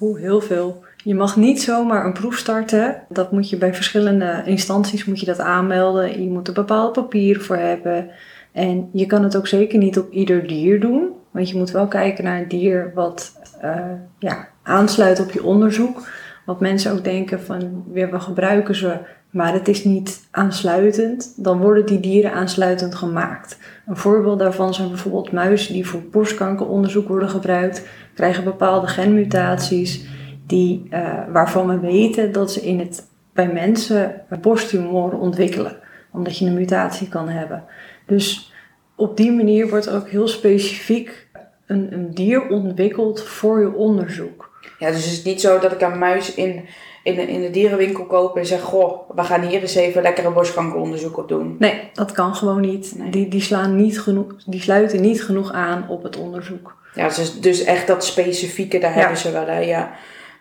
Oeh, 0.00 0.20
heel 0.20 0.40
veel. 0.40 0.84
Je 1.04 1.14
mag 1.14 1.36
niet 1.36 1.62
zomaar 1.62 2.04
een 2.04 2.12
proef 2.12 2.36
starten. 2.36 3.02
Dat 3.08 3.32
moet 3.32 3.50
je 3.50 3.56
bij 3.56 3.74
verschillende 3.74 4.42
instanties 4.44 5.04
moet 5.04 5.20
je 5.20 5.26
dat 5.26 5.38
aanmelden. 5.38 6.22
Je 6.22 6.30
moet 6.30 6.48
er 6.48 6.54
bepaalde 6.54 7.00
papieren 7.00 7.42
voor 7.42 7.56
hebben. 7.56 8.10
En 8.52 8.88
je 8.92 9.06
kan 9.06 9.22
het 9.22 9.36
ook 9.36 9.46
zeker 9.46 9.78
niet 9.78 9.98
op 9.98 10.10
ieder 10.10 10.46
dier 10.46 10.80
doen. 10.80 11.08
Want 11.30 11.48
je 11.50 11.56
moet 11.56 11.70
wel 11.70 11.88
kijken 11.88 12.24
naar 12.24 12.38
een 12.38 12.48
dier 12.48 12.90
wat 12.94 13.32
uh, 13.64 13.76
ja, 14.18 14.48
aansluit 14.62 15.20
op 15.20 15.30
je 15.30 15.44
onderzoek. 15.44 16.08
Wat 16.44 16.60
mensen 16.60 16.92
ook 16.92 17.04
denken 17.04 17.40
van, 17.40 17.84
we 17.92 18.20
gebruiken 18.20 18.74
ze 18.74 18.98
maar 19.32 19.52
het 19.52 19.68
is 19.68 19.84
niet 19.84 20.26
aansluitend, 20.30 21.32
dan 21.36 21.58
worden 21.58 21.86
die 21.86 22.00
dieren 22.00 22.32
aansluitend 22.32 22.94
gemaakt. 22.94 23.58
Een 23.86 23.96
voorbeeld 23.96 24.38
daarvan 24.38 24.74
zijn 24.74 24.88
bijvoorbeeld 24.88 25.32
muizen 25.32 25.72
die 25.72 25.86
voor 25.86 26.02
borstkankeronderzoek 26.10 27.08
worden 27.08 27.28
gebruikt, 27.28 27.86
krijgen 28.14 28.44
bepaalde 28.44 28.86
genmutaties 28.86 30.06
die, 30.46 30.88
uh, 30.90 31.18
waarvan 31.32 31.68
we 31.68 31.78
weten 31.78 32.32
dat 32.32 32.52
ze 32.52 32.60
in 32.60 32.78
het, 32.78 33.06
bij 33.32 33.52
mensen 33.52 34.20
borsttumoren 34.40 35.18
ontwikkelen, 35.18 35.76
omdat 36.10 36.38
je 36.38 36.46
een 36.46 36.54
mutatie 36.54 37.08
kan 37.08 37.28
hebben. 37.28 37.64
Dus 38.06 38.52
op 38.96 39.16
die 39.16 39.32
manier 39.32 39.68
wordt 39.68 39.90
ook 39.90 40.08
heel 40.08 40.28
specifiek 40.28 41.26
een, 41.66 41.92
een 41.92 42.14
dier 42.14 42.48
ontwikkeld 42.48 43.22
voor 43.22 43.60
je 43.60 43.74
onderzoek. 43.74 44.50
Ja, 44.78 44.90
dus 44.90 45.04
het 45.04 45.12
is 45.12 45.22
niet 45.22 45.40
zo 45.40 45.58
dat 45.58 45.72
ik 45.72 45.80
een 45.80 45.98
muis 45.98 46.34
in 46.34 46.64
in 47.02 47.14
de, 47.14 47.22
in 47.22 47.40
de 47.40 47.50
dierenwinkel 47.50 48.04
kopen 48.04 48.40
en 48.40 48.46
zeggen: 48.46 48.68
Goh, 48.68 49.10
we 49.14 49.22
gaan 49.22 49.42
hier 49.42 49.60
eens 49.60 49.74
even 49.74 50.02
lekker 50.02 50.24
een 50.24 50.32
borstkankeronderzoek 50.32 51.18
op 51.18 51.28
doen. 51.28 51.56
Nee, 51.58 51.90
dat 51.92 52.12
kan 52.12 52.34
gewoon 52.34 52.60
niet. 52.60 52.94
Die, 53.12 53.28
die, 53.28 53.40
slaan 53.40 53.76
niet 53.76 54.00
genoeg, 54.00 54.34
die 54.46 54.60
sluiten 54.60 55.00
niet 55.00 55.22
genoeg 55.24 55.52
aan 55.52 55.86
op 55.88 56.02
het 56.02 56.16
onderzoek. 56.16 56.76
Ja, 56.94 57.08
dus, 57.08 57.40
dus 57.40 57.64
echt 57.64 57.86
dat 57.86 58.04
specifieke, 58.04 58.78
daar 58.78 58.94
hebben 58.94 59.16
ze 59.16 59.32
wel. 59.32 59.46
Hè? 59.46 59.58
Ja. 59.58 59.92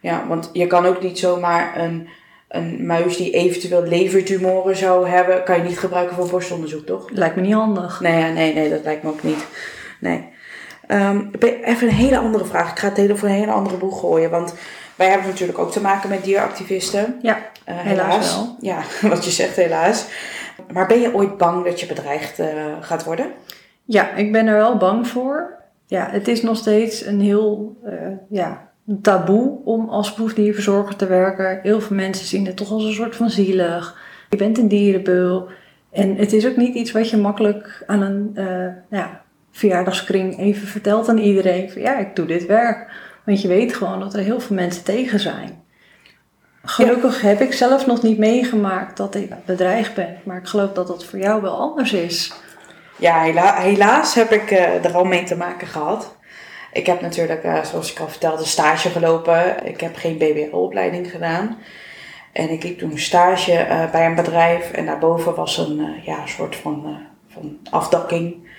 ja, 0.01 0.25
want 0.27 0.49
je 0.53 0.67
kan 0.67 0.85
ook 0.85 1.01
niet 1.01 1.19
zomaar 1.19 1.79
een, 1.79 2.07
een 2.47 2.85
muis 2.85 3.17
die 3.17 3.31
eventueel 3.31 3.83
levertumoren 3.83 4.75
zou 4.75 5.07
hebben, 5.07 5.43
kan 5.43 5.57
je 5.57 5.63
niet 5.63 5.79
gebruiken 5.79 6.15
voor 6.15 6.29
borstonderzoek, 6.29 6.85
toch? 6.85 7.09
Lijkt 7.09 7.35
me 7.35 7.41
niet 7.41 7.53
handig. 7.53 8.01
Nee, 8.01 8.31
nee, 8.31 8.53
nee, 8.53 8.69
dat 8.69 8.83
lijkt 8.83 9.03
me 9.03 9.09
ook 9.09 9.23
niet. 9.23 9.45
Nee. 9.99 10.29
Um, 10.87 11.31
even 11.39 11.87
een 11.87 11.93
hele 11.93 12.17
andere 12.17 12.45
vraag. 12.45 12.71
Ik 12.71 12.79
ga 12.79 12.87
het 12.87 12.97
hele 12.97 13.15
voor 13.15 13.27
een 13.27 13.35
hele 13.35 13.51
andere 13.51 13.77
boeg 13.77 13.99
gooien. 13.99 14.29
Want 14.29 14.55
wij 15.01 15.09
hebben 15.09 15.29
natuurlijk 15.29 15.59
ook 15.59 15.71
te 15.71 15.81
maken 15.81 16.09
met 16.09 16.23
dieractivisten. 16.23 17.19
Ja, 17.21 17.37
uh, 17.37 17.79
helaas. 17.79 18.35
wel. 18.35 18.55
Ja, 18.59 18.81
wat 19.09 19.25
je 19.25 19.31
zegt 19.31 19.55
helaas. 19.55 20.05
Maar 20.73 20.87
ben 20.87 20.99
je 20.99 21.13
ooit 21.13 21.37
bang 21.37 21.65
dat 21.65 21.79
je 21.79 21.85
bedreigd 21.85 22.39
uh, 22.39 22.47
gaat 22.81 23.03
worden? 23.03 23.25
Ja, 23.85 24.15
ik 24.15 24.31
ben 24.31 24.47
er 24.47 24.55
wel 24.55 24.77
bang 24.77 25.07
voor. 25.07 25.59
Ja, 25.85 26.07
het 26.11 26.27
is 26.27 26.41
nog 26.41 26.57
steeds 26.57 27.05
een 27.05 27.21
heel 27.21 27.77
uh, 27.85 27.91
ja, 28.29 28.69
taboe 29.01 29.59
om 29.63 29.89
als 29.89 30.13
proefdierverzorger 30.13 30.95
te 30.95 31.07
werken. 31.07 31.59
Heel 31.63 31.81
veel 31.81 31.95
mensen 31.95 32.25
zien 32.25 32.45
het 32.45 32.57
toch 32.57 32.71
als 32.71 32.83
een 32.83 32.93
soort 32.93 33.15
van 33.15 33.29
zielig. 33.29 33.97
Je 34.29 34.37
bent 34.37 34.57
een 34.57 34.67
dierenbeul. 34.67 35.47
En 35.91 36.15
het 36.15 36.33
is 36.33 36.47
ook 36.47 36.55
niet 36.55 36.75
iets 36.75 36.91
wat 36.91 37.09
je 37.09 37.17
makkelijk 37.17 37.83
aan 37.87 38.01
een 38.01 38.35
ja, 38.89 39.21
verjaardagskring 39.51 40.39
even 40.39 40.67
vertelt 40.67 41.09
aan 41.09 41.17
iedereen. 41.17 41.71
Van, 41.71 41.81
ja, 41.81 41.97
ik 41.97 42.15
doe 42.15 42.25
dit 42.25 42.45
werk. 42.45 42.89
Want 43.31 43.43
je 43.43 43.49
weet 43.49 43.75
gewoon 43.75 43.99
dat 43.99 44.13
er 44.13 44.23
heel 44.23 44.39
veel 44.39 44.55
mensen 44.55 44.83
tegen 44.83 45.19
zijn. 45.19 45.63
Gelukkig 46.63 47.21
heb 47.21 47.41
ik 47.41 47.53
zelf 47.53 47.85
nog 47.85 48.01
niet 48.01 48.17
meegemaakt 48.17 48.97
dat 48.97 49.15
ik 49.15 49.45
bedreigd 49.45 49.93
ben. 49.93 50.17
Maar 50.23 50.37
ik 50.37 50.47
geloof 50.47 50.71
dat 50.71 50.87
dat 50.87 51.05
voor 51.05 51.19
jou 51.19 51.41
wel 51.41 51.59
anders 51.59 51.93
is. 51.93 52.33
Ja, 52.97 53.21
helaas 53.53 54.15
heb 54.15 54.31
ik 54.31 54.51
uh, 54.51 54.85
er 54.85 54.93
al 54.93 55.03
mee 55.03 55.23
te 55.23 55.35
maken 55.35 55.67
gehad. 55.67 56.15
Ik 56.73 56.85
heb 56.85 57.01
natuurlijk, 57.01 57.43
uh, 57.43 57.63
zoals 57.63 57.91
ik 57.91 57.99
al 57.99 58.07
vertelde, 58.07 58.45
stage 58.45 58.89
gelopen. 58.89 59.65
Ik 59.65 59.81
heb 59.81 59.95
geen 59.95 60.17
BBL-opleiding 60.17 61.11
gedaan. 61.11 61.57
En 62.31 62.49
ik 62.49 62.63
liep 62.63 62.79
toen 62.79 62.97
stage 62.97 63.67
uh, 63.69 63.91
bij 63.91 64.05
een 64.05 64.15
bedrijf. 64.15 64.71
En 64.71 64.85
daarboven 64.85 65.35
was 65.35 65.57
een 65.57 66.01
ja, 66.05 66.25
soort 66.25 66.55
van, 66.55 67.07
van 67.27 67.59
afdakking. 67.69 68.49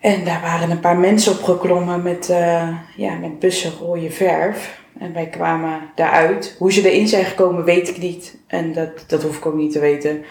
En 0.00 0.24
daar 0.24 0.40
waren 0.40 0.70
een 0.70 0.80
paar 0.80 0.96
mensen 0.96 1.32
opgeklommen 1.32 2.02
met, 2.02 2.28
uh, 2.30 2.68
ja, 2.96 3.14
met 3.14 3.38
bussen 3.38 3.72
rode 3.80 4.10
verf. 4.10 4.80
En 4.98 5.12
wij 5.12 5.26
kwamen 5.26 5.80
daaruit. 5.94 6.54
Hoe 6.58 6.72
ze 6.72 6.90
erin 6.90 7.08
zijn 7.08 7.24
gekomen, 7.24 7.64
weet 7.64 7.88
ik 7.88 7.98
niet. 7.98 8.36
En 8.46 8.72
dat, 8.72 9.04
dat 9.06 9.22
hoef 9.22 9.36
ik 9.36 9.46
ook 9.46 9.54
niet 9.54 9.72
te 9.72 9.78
weten. 9.78 10.24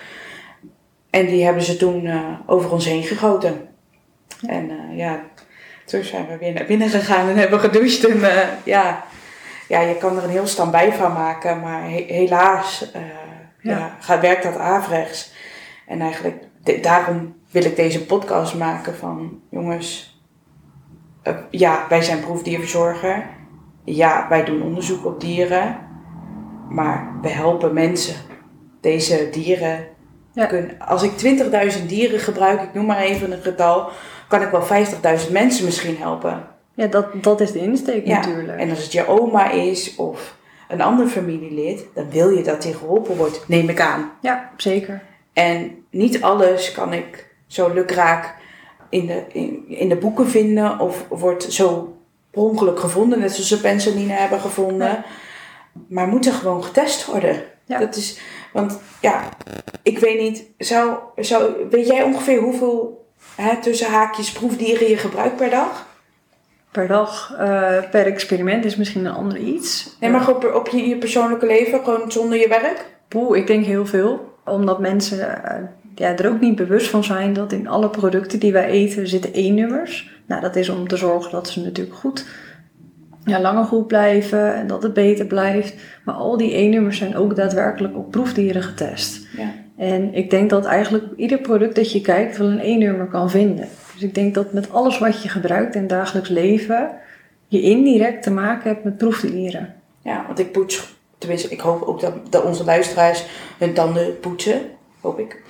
En 1.10 1.26
die 1.26 1.44
hebben 1.46 1.64
ze 1.64 1.78
toen 1.78 2.06
uh, 2.06 2.24
over 2.46 2.72
ons 2.72 2.86
heen 2.86 3.04
gegoten. 3.04 3.68
En 4.48 4.70
uh, 4.72 4.98
ja, 4.98 5.22
toen 5.86 6.04
zijn 6.04 6.28
we 6.28 6.38
weer 6.38 6.54
naar 6.54 6.66
binnen 6.66 6.90
gegaan 6.90 7.30
en 7.30 7.38
hebben 7.38 7.60
gedoucht. 7.60 8.04
En 8.08 8.24
eh, 8.24 8.48
ja, 8.64 9.04
ja, 9.68 9.82
je 9.82 9.96
kan 9.98 10.18
er 10.18 10.24
een 10.24 10.30
heel 10.30 10.48
standbij 10.48 10.94
van 10.94 11.14
maken, 11.14 11.60
maar 11.60 11.82
he- 11.84 12.06
helaas 12.08 12.92
eh, 12.92 13.02
Ja. 13.62 14.20
werkt 14.22 14.44
dat 14.44 14.58
averechts. 14.58 15.32
En 15.88 16.02
eigenlijk, 16.02 16.44
de- 16.64 16.80
daarom 16.80 17.36
wil 17.52 17.64
ik 17.66 17.76
deze 17.76 18.06
podcast 18.06 18.56
maken 18.56 18.96
van, 18.96 19.40
jongens, 19.50 20.20
eh, 21.24 21.34
ja, 21.50 21.86
wij 21.90 22.02
zijn 22.02 22.20
proefdierverzorger. 22.20 23.26
Ja, 23.84 24.26
wij 24.30 24.44
doen 24.46 24.62
onderzoek 24.62 25.06
op 25.06 25.22
dieren, 25.22 25.78
maar 26.70 27.14
we 27.22 27.30
helpen 27.30 27.74
mensen. 27.74 28.16
Deze 28.82 29.30
dieren 29.32 29.86
Ja. 30.32 30.46
kunnen, 30.46 30.80
als 30.80 31.04
ik 31.04 31.12
20.000 31.18 31.90
dieren 31.90 32.20
gebruik, 32.20 32.62
ik 32.62 32.74
noem 32.74 32.86
maar 32.86 32.98
even 33.00 33.32
een 33.32 33.42
getal, 33.42 33.90
kan 34.28 34.42
ik 34.42 34.50
wel 34.50 34.62
50.000 34.64 35.32
mensen 35.32 35.66
misschien 35.66 35.98
helpen. 35.98 36.48
Ja, 36.74 36.88
dat, 36.88 37.24
dat 37.24 37.42
is 37.42 37.52
de 37.52 37.60
insteek 37.60 38.06
Ja, 38.08 38.16
natuurlijk. 38.18 38.60
En 38.60 38.70
als 38.70 38.84
het 38.84 38.92
je 38.92 39.08
oma 39.08 39.50
is 39.52 39.96
of 39.96 40.36
een 40.68 40.82
ander 40.82 41.08
familielid, 41.08 41.86
dan 41.94 42.10
wil 42.10 42.30
je 42.30 42.44
dat 42.44 42.62
die 42.62 42.74
geholpen 42.74 43.18
wordt, 43.18 43.44
neem 43.48 43.70
ik 43.70 43.82
aan. 43.82 44.12
Ja, 44.22 44.50
zeker. 44.58 45.02
En 45.38 45.86
niet 45.92 46.22
alles 46.22 46.72
kan 46.72 46.94
ik 46.94 47.28
zo 47.48 47.74
lukraak 47.74 48.36
in 48.90 49.06
de, 49.06 49.24
in, 49.32 49.66
in 49.68 49.90
de 49.90 49.96
boeken 49.96 50.28
vinden 50.28 50.80
of 50.80 51.06
wordt 51.10 51.44
zo 51.44 51.98
per 52.32 52.42
ongeluk 52.42 52.80
gevonden, 52.80 53.20
net 53.20 53.32
zoals 53.32 53.48
ze 53.48 53.62
penicilline 53.62 54.14
hebben 54.14 54.40
gevonden. 54.40 54.88
Ja. 54.88 55.06
Maar 55.88 56.08
moet 56.08 56.26
er 56.26 56.34
gewoon 56.34 56.64
getest 56.64 57.06
worden. 57.06 57.44
Ja. 57.66 57.80
Dat 57.80 57.96
is, 57.96 58.20
want 58.54 58.80
ja, 59.02 59.30
ik 59.84 60.00
weet 60.00 60.20
niet, 60.20 60.44
zou, 60.58 60.98
zou, 61.16 61.54
weet 61.70 61.88
jij 61.88 62.04
ongeveer 62.04 62.40
hoeveel 62.40 63.06
hè, 63.36 63.62
tussen 63.62 63.92
haakjes 63.92 64.32
proefdieren 64.32 64.90
je 64.90 64.98
gebruikt 64.98 65.36
per 65.36 65.50
dag? 65.50 65.88
Per 66.72 66.88
dag, 66.88 67.36
eh, 67.38 67.90
per 67.92 68.06
experiment 68.06 68.66
is 68.66 68.76
misschien 68.76 69.06
een 69.06 69.16
ander 69.16 69.38
iets. 69.38 69.96
Nee, 70.00 70.10
maar 70.10 70.22
gewoon 70.22 70.54
op 70.54 70.68
je, 70.68 70.78
in 70.78 70.90
je 70.90 70.98
persoonlijke 70.98 71.46
leven, 71.46 71.84
gewoon 71.84 72.12
zonder 72.12 72.38
je 72.38 72.48
werk? 72.48 72.86
Poeh, 73.08 73.38
ik 73.38 73.48
denk 73.48 73.66
heel 73.66 73.86
veel. 73.86 74.36
Omdat 74.48 74.80
mensen 74.80 75.44
eh, 75.44 75.64
ja, 75.96 76.18
er 76.18 76.30
ook 76.30 76.40
niet 76.42 76.56
bewust 76.56 76.90
van 76.90 77.04
zijn 77.04 77.34
dat 77.34 77.52
in 77.52 77.68
alle 77.68 77.90
producten 77.90 78.40
die 78.40 78.52
wij 78.52 78.66
eten 78.66 79.08
zitten 79.08 79.32
E-nummers. 79.34 80.12
Nou, 80.26 80.42
dat 80.42 80.56
is 80.56 80.70
om 80.70 80.88
te 80.88 80.98
zorgen 80.98 81.32
dat 81.32 81.50
ze 81.50 81.62
natuurlijk 81.62 81.98
goed, 81.98 82.26
ja, 83.26 83.42
langer 83.42 83.64
goed 83.64 83.88
blijven 83.88 84.56
en 84.56 84.68
dat 84.68 84.84
het 84.84 84.94
beter 84.94 85.26
blijft. 85.26 85.76
Maar 86.06 86.16
al 86.16 86.38
die 86.38 86.56
E-nummers 86.56 86.98
zijn 86.98 87.16
ook 87.16 87.36
daadwerkelijk 87.36 87.98
op 87.98 88.12
proefdieren 88.12 88.64
getest. 88.64 89.28
Ja. 89.38 89.54
En 89.78 90.14
ik 90.14 90.30
denk 90.30 90.50
dat 90.50 90.66
eigenlijk 90.66 91.04
ieder 91.16 91.38
product 91.38 91.76
dat 91.76 91.92
je 91.92 92.02
kijkt 92.02 92.38
wel 92.38 92.48
een 92.48 92.60
E-nummer 92.60 93.08
kan 93.08 93.30
vinden. 93.30 93.68
Dus 93.94 94.04
ik 94.04 94.16
denk 94.16 94.34
dat 94.34 94.54
met 94.54 94.72
alles 94.72 94.98
wat 94.98 95.24
je 95.24 95.30
gebruikt 95.30 95.76
in 95.76 95.82
het 95.82 95.90
dagelijks 95.90 96.30
leven, 96.30 96.90
je 97.48 97.62
indirect 97.62 98.24
te 98.24 98.32
maken 98.32 98.70
hebt 98.70 98.84
met 98.84 98.98
proefdieren. 98.98 99.74
Ja, 100.02 100.24
want 100.28 100.40
ik 100.40 100.52
poets, 100.52 100.97
tenminste, 101.18 101.50
ik 101.50 101.60
hoop 101.60 101.82
ook 101.82 102.00
dat, 102.00 102.14
dat 102.32 102.44
onze 102.44 102.64
luisteraars 102.64 103.26
hun 103.58 103.74
tanden 103.74 104.20
poetsen. 104.20 104.72
Hoop 105.02 105.20
ik. 105.20 105.42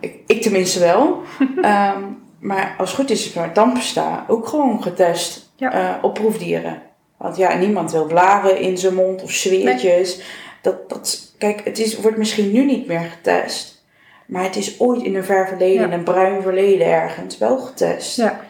Ik, 0.00 0.14
ik 0.26 0.42
tenminste 0.42 0.78
wel. 0.80 1.22
Ehm, 1.62 2.02
maar 2.40 2.74
als 2.78 2.90
het 2.90 2.98
goed 3.00 3.10
is, 3.10 3.26
is 3.26 3.32
mijn 3.32 3.52
tandpasta 3.52 4.24
ook 4.28 4.46
gewoon 4.48 4.82
getest 4.82 5.52
Ja. 5.56 5.72
eh, 5.72 6.04
op 6.04 6.14
proefdieren. 6.14 6.82
Want 7.18 7.36
ja, 7.36 7.54
niemand 7.54 7.92
wil 7.92 8.06
blaren 8.06 8.58
in 8.60 8.78
zijn 8.78 8.94
mond 8.94 9.22
of 9.22 9.30
zweertjes. 9.30 10.20
Dat, 10.62 10.88
dat, 10.88 11.34
kijk, 11.38 11.60
het 11.64 11.78
is, 11.78 12.00
wordt 12.00 12.16
misschien 12.16 12.52
nu 12.52 12.64
niet 12.64 12.86
meer 12.86 13.00
getest. 13.16 13.84
Maar 14.26 14.42
het 14.42 14.56
is 14.56 14.80
ooit 14.80 15.02
in 15.02 15.14
een 15.16 15.24
ver 15.24 15.48
verleden, 15.48 15.80
Ja. 15.80 15.86
in 15.86 15.92
een 15.92 16.04
bruin 16.04 16.42
verleden 16.42 16.86
ergens, 16.86 17.38
wel 17.38 17.58
getest. 17.58 18.16
Ja, 18.16 18.40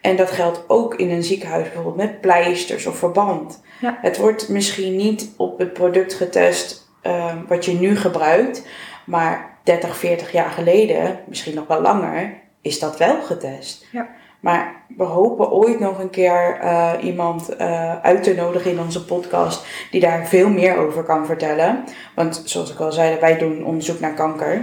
En 0.00 0.16
dat 0.16 0.30
geldt 0.30 0.64
ook 0.66 0.94
in 0.94 1.10
een 1.10 1.22
ziekenhuis, 1.24 1.62
bijvoorbeeld 1.64 1.96
met 1.96 2.20
pleisters 2.20 2.86
of 2.86 2.96
verband. 2.96 3.60
Ja. 3.80 3.98
Het 4.00 4.16
wordt 4.18 4.48
misschien 4.48 4.96
niet 4.96 5.30
op 5.36 5.58
het 5.58 5.72
product 5.72 6.14
getest 6.14 6.88
ehm, 7.02 7.36
wat 7.48 7.64
je 7.64 7.72
nu 7.72 7.96
gebruikt, 7.96 8.66
maar 9.06 9.58
30, 9.62 9.96
40 9.96 10.32
jaar 10.32 10.50
geleden, 10.50 11.20
misschien 11.26 11.54
nog 11.54 11.66
wel 11.66 11.80
langer, 11.80 12.40
is 12.60 12.78
dat 12.78 12.98
wel 12.98 13.22
getest. 13.22 13.86
Ja. 13.92 14.08
Maar 14.40 14.82
we 14.96 15.04
hopen 15.04 15.50
ooit 15.50 15.80
nog 15.80 15.98
een 15.98 16.10
keer 16.10 16.58
eh, 16.60 16.92
iemand 17.00 17.56
eh, 17.56 18.00
uit 18.00 18.22
te 18.22 18.34
nodigen 18.34 18.70
in 18.70 18.80
onze 18.80 19.04
podcast 19.04 19.66
die 19.90 20.00
daar 20.00 20.26
veel 20.26 20.48
meer 20.48 20.76
over 20.76 21.02
kan 21.02 21.26
vertellen. 21.26 21.84
Want 22.14 22.42
zoals 22.44 22.72
ik 22.72 22.78
al 22.78 22.92
zei, 22.92 23.18
wij 23.20 23.38
doen 23.38 23.64
onderzoek 23.64 24.00
naar 24.00 24.14
kanker. 24.14 24.62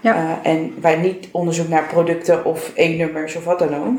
Ja. 0.00 0.14
Eh, 0.14 0.52
en 0.52 0.74
wij 0.80 0.96
niet 0.96 1.28
onderzoek 1.32 1.68
naar 1.68 1.86
producten 1.86 2.44
of 2.44 2.72
E-nummers 2.74 3.36
of 3.36 3.44
wat 3.44 3.58
dan 3.58 3.74
ook. 3.76 3.98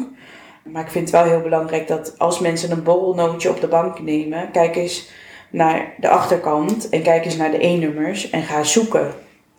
Maar 0.72 0.82
ik 0.82 0.92
vind 0.92 1.12
het 1.12 1.22
wel 1.22 1.32
heel 1.32 1.42
belangrijk 1.42 1.88
dat 1.88 2.14
als 2.18 2.40
mensen 2.40 2.72
een 2.72 2.84
borrelnootje 2.84 3.50
op 3.50 3.62
de 3.62 3.68
bank 3.68 4.02
nemen, 4.02 4.52
kijk 4.52 4.76
eens 4.76 5.10
naar 5.50 5.94
de 5.98 6.10
achterkant 6.10 6.90
en 6.90 7.02
kijk 7.02 7.26
eens 7.26 7.38
naar 7.38 7.52
de 7.52 7.66
E-nummers 7.66 8.30
en 8.30 8.44
ga 8.44 8.64
zoeken. 8.64 9.12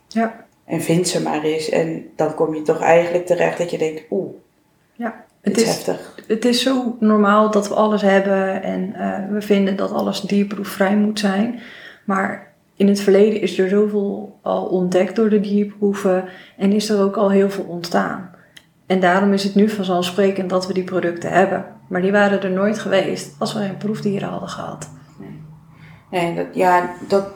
ja. 0.09 0.47
En 0.64 0.83
vind 0.83 1.09
ze 1.09 1.23
maar 1.23 1.42
eens. 1.42 1.68
En 1.68 2.11
dan 2.16 2.35
kom 2.35 2.55
je 2.55 2.62
toch 2.62 2.81
eigenlijk 2.81 3.27
terecht 3.27 3.59
dat 3.59 3.71
je 3.71 3.79
denkt, 3.79 4.03
oeh, 4.11 4.31
ja. 4.92 5.25
Het 5.40 5.57
is 5.57 5.62
is, 5.62 5.68
heftig. 5.68 6.14
het 6.27 6.44
is 6.44 6.62
zo 6.62 6.97
normaal 7.01 7.51
dat 7.51 7.68
we 7.68 7.75
alles 7.75 8.03
hebben 8.03 8.62
en 8.62 8.94
eh, 8.94 9.31
we 9.31 9.40
vinden 9.40 9.77
dat 9.77 9.92
alles 9.92 10.21
dierproefvrij 10.21 10.97
moet 10.97 11.18
zijn. 11.18 11.61
Maar 12.05 12.53
in 12.77 12.88
het 12.88 13.01
verleden 13.01 13.40
is 13.40 13.59
er 13.59 13.68
zoveel 13.68 14.38
al 14.42 14.64
ontdekt 14.64 15.16
door 15.16 15.29
de 15.29 15.40
dierproeven 15.40 16.25
en 16.57 16.73
is 16.73 16.88
er 16.88 17.03
ook 17.03 17.16
al 17.16 17.31
heel 17.31 17.51
veel 17.51 17.64
ontstaan. 17.64 18.31
En 18.88 19.01
daarom 19.01 19.33
is 19.33 19.44
het 19.44 19.55
nu 19.55 19.68
vanzelfsprekend 19.68 20.51
dat 20.51 20.66
we 20.66 20.72
die 20.72 20.85
producten 20.85 21.31
hebben. 21.31 21.66
Maar 21.88 22.03
die 22.03 22.12
waren 22.12 22.42
er 22.42 22.51
nooit 22.51 22.79
geweest 22.79 23.35
als 23.38 23.53
we 23.53 23.59
geen 23.59 23.77
proefdieren 23.77 24.29
hadden 24.29 24.48
gehad. 24.48 24.90
Nee, 26.11 26.35
dat, 26.35 26.46
ja, 26.53 26.94
dat, 27.09 27.27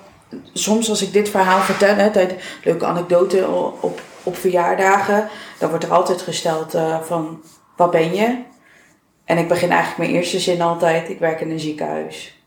soms 0.52 0.88
als 0.88 1.02
ik 1.02 1.12
dit 1.12 1.28
verhaal 1.28 1.60
vertel, 1.60 1.94
hè, 1.94 2.10
tijd, 2.10 2.58
leuke 2.64 2.84
anekdote 2.84 3.48
op, 3.80 4.00
op 4.22 4.36
verjaardagen, 4.36 5.28
dan 5.58 5.68
wordt 5.68 5.84
er 5.84 5.92
altijd 5.92 6.22
gesteld 6.22 6.74
eh, 6.74 7.00
van, 7.00 7.42
wat 7.76 7.90
ben 7.90 8.14
je? 8.14 8.42
En 9.24 9.38
ik 9.38 9.48
begin 9.48 9.70
eigenlijk 9.70 9.98
mijn 9.98 10.10
eerste 10.10 10.40
zin 10.40 10.60
altijd, 10.60 11.08
ik 11.08 11.18
werk 11.18 11.40
in 11.40 11.50
een 11.50 11.60
ziekenhuis. 11.60 12.42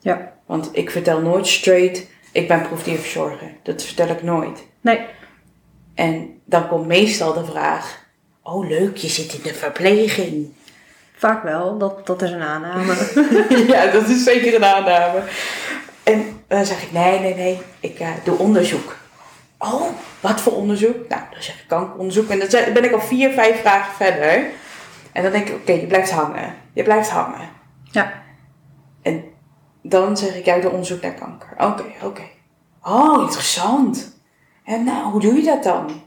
Ja, 0.00 0.32
Want 0.46 0.68
ik 0.72 0.90
vertel 0.90 1.20
nooit 1.20 1.46
straight, 1.46 2.06
ik 2.32 2.48
ben 2.48 2.62
proefdierverzorger. 2.62 3.52
Dat 3.62 3.82
vertel 3.82 4.08
ik 4.08 4.22
nooit. 4.22 4.66
nee, 4.80 5.06
En 5.94 6.40
dan 6.44 6.68
komt 6.68 6.86
meestal 6.86 7.32
de 7.32 7.44
vraag, 7.44 8.01
oh 8.42 8.68
leuk, 8.68 8.96
je 8.96 9.08
zit 9.08 9.34
in 9.34 9.42
de 9.42 9.54
verpleging. 9.54 10.52
vaak 11.16 11.42
wel. 11.42 11.78
Dat, 11.78 12.06
dat 12.06 12.22
is 12.22 12.30
een 12.30 12.42
aanname. 12.42 12.94
ja, 13.72 13.86
dat 13.86 14.08
is 14.08 14.24
zeker 14.24 14.54
een 14.54 14.64
aanname. 14.64 15.22
En 16.02 16.40
dan 16.48 16.66
zeg 16.66 16.82
ik, 16.82 16.92
nee, 16.92 17.18
nee, 17.18 17.34
nee, 17.34 17.60
ik 17.80 17.98
eh, 17.98 18.08
doe 18.24 18.38
onderzoek. 18.38 18.96
Oh, 19.58 19.88
wat 20.20 20.40
voor 20.40 20.52
onderzoek? 20.52 21.08
Nou, 21.08 21.22
dan 21.30 21.42
zeg 21.42 21.60
ik 21.60 21.68
kankeronderzoek. 21.68 22.28
En 22.28 22.38
dan 22.38 22.72
ben 22.72 22.84
ik 22.84 22.92
al 22.92 23.00
vier, 23.00 23.30
vijf 23.32 23.60
vragen 23.60 23.94
verder. 23.94 24.50
En 25.12 25.22
dan 25.22 25.32
denk 25.32 25.48
ik, 25.48 25.54
oké, 25.54 25.72
je 25.72 25.86
blijft 25.86 26.10
hangen. 26.10 26.54
Je 26.72 26.82
blijft 26.82 27.10
hangen. 27.10 27.48
ja, 27.90 28.12
En 29.02 29.24
dan 29.82 30.16
zeg 30.16 30.36
ik, 30.36 30.44
ja, 30.44 30.54
ik 30.54 30.62
doe 30.62 30.70
onderzoek 30.70 31.02
naar 31.02 31.14
kanker. 31.14 31.50
Oké, 31.58 31.84
oké. 32.02 32.22
Oh, 32.82 33.22
interessant. 33.22 34.20
En 34.64 34.84
nou, 34.84 35.10
hoe 35.10 35.20
doe 35.20 35.34
je 35.34 35.42
dat 35.42 35.62
dan? 35.62 36.02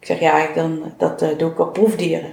Ik 0.00 0.06
zeg, 0.06 0.20
ja, 0.20 0.48
ik 0.48 0.54
dan, 0.54 0.92
dat 0.98 1.22
eh, 1.22 1.38
doe 1.38 1.50
ik 1.50 1.58
op 1.58 1.72
proefdieren. 1.72 2.30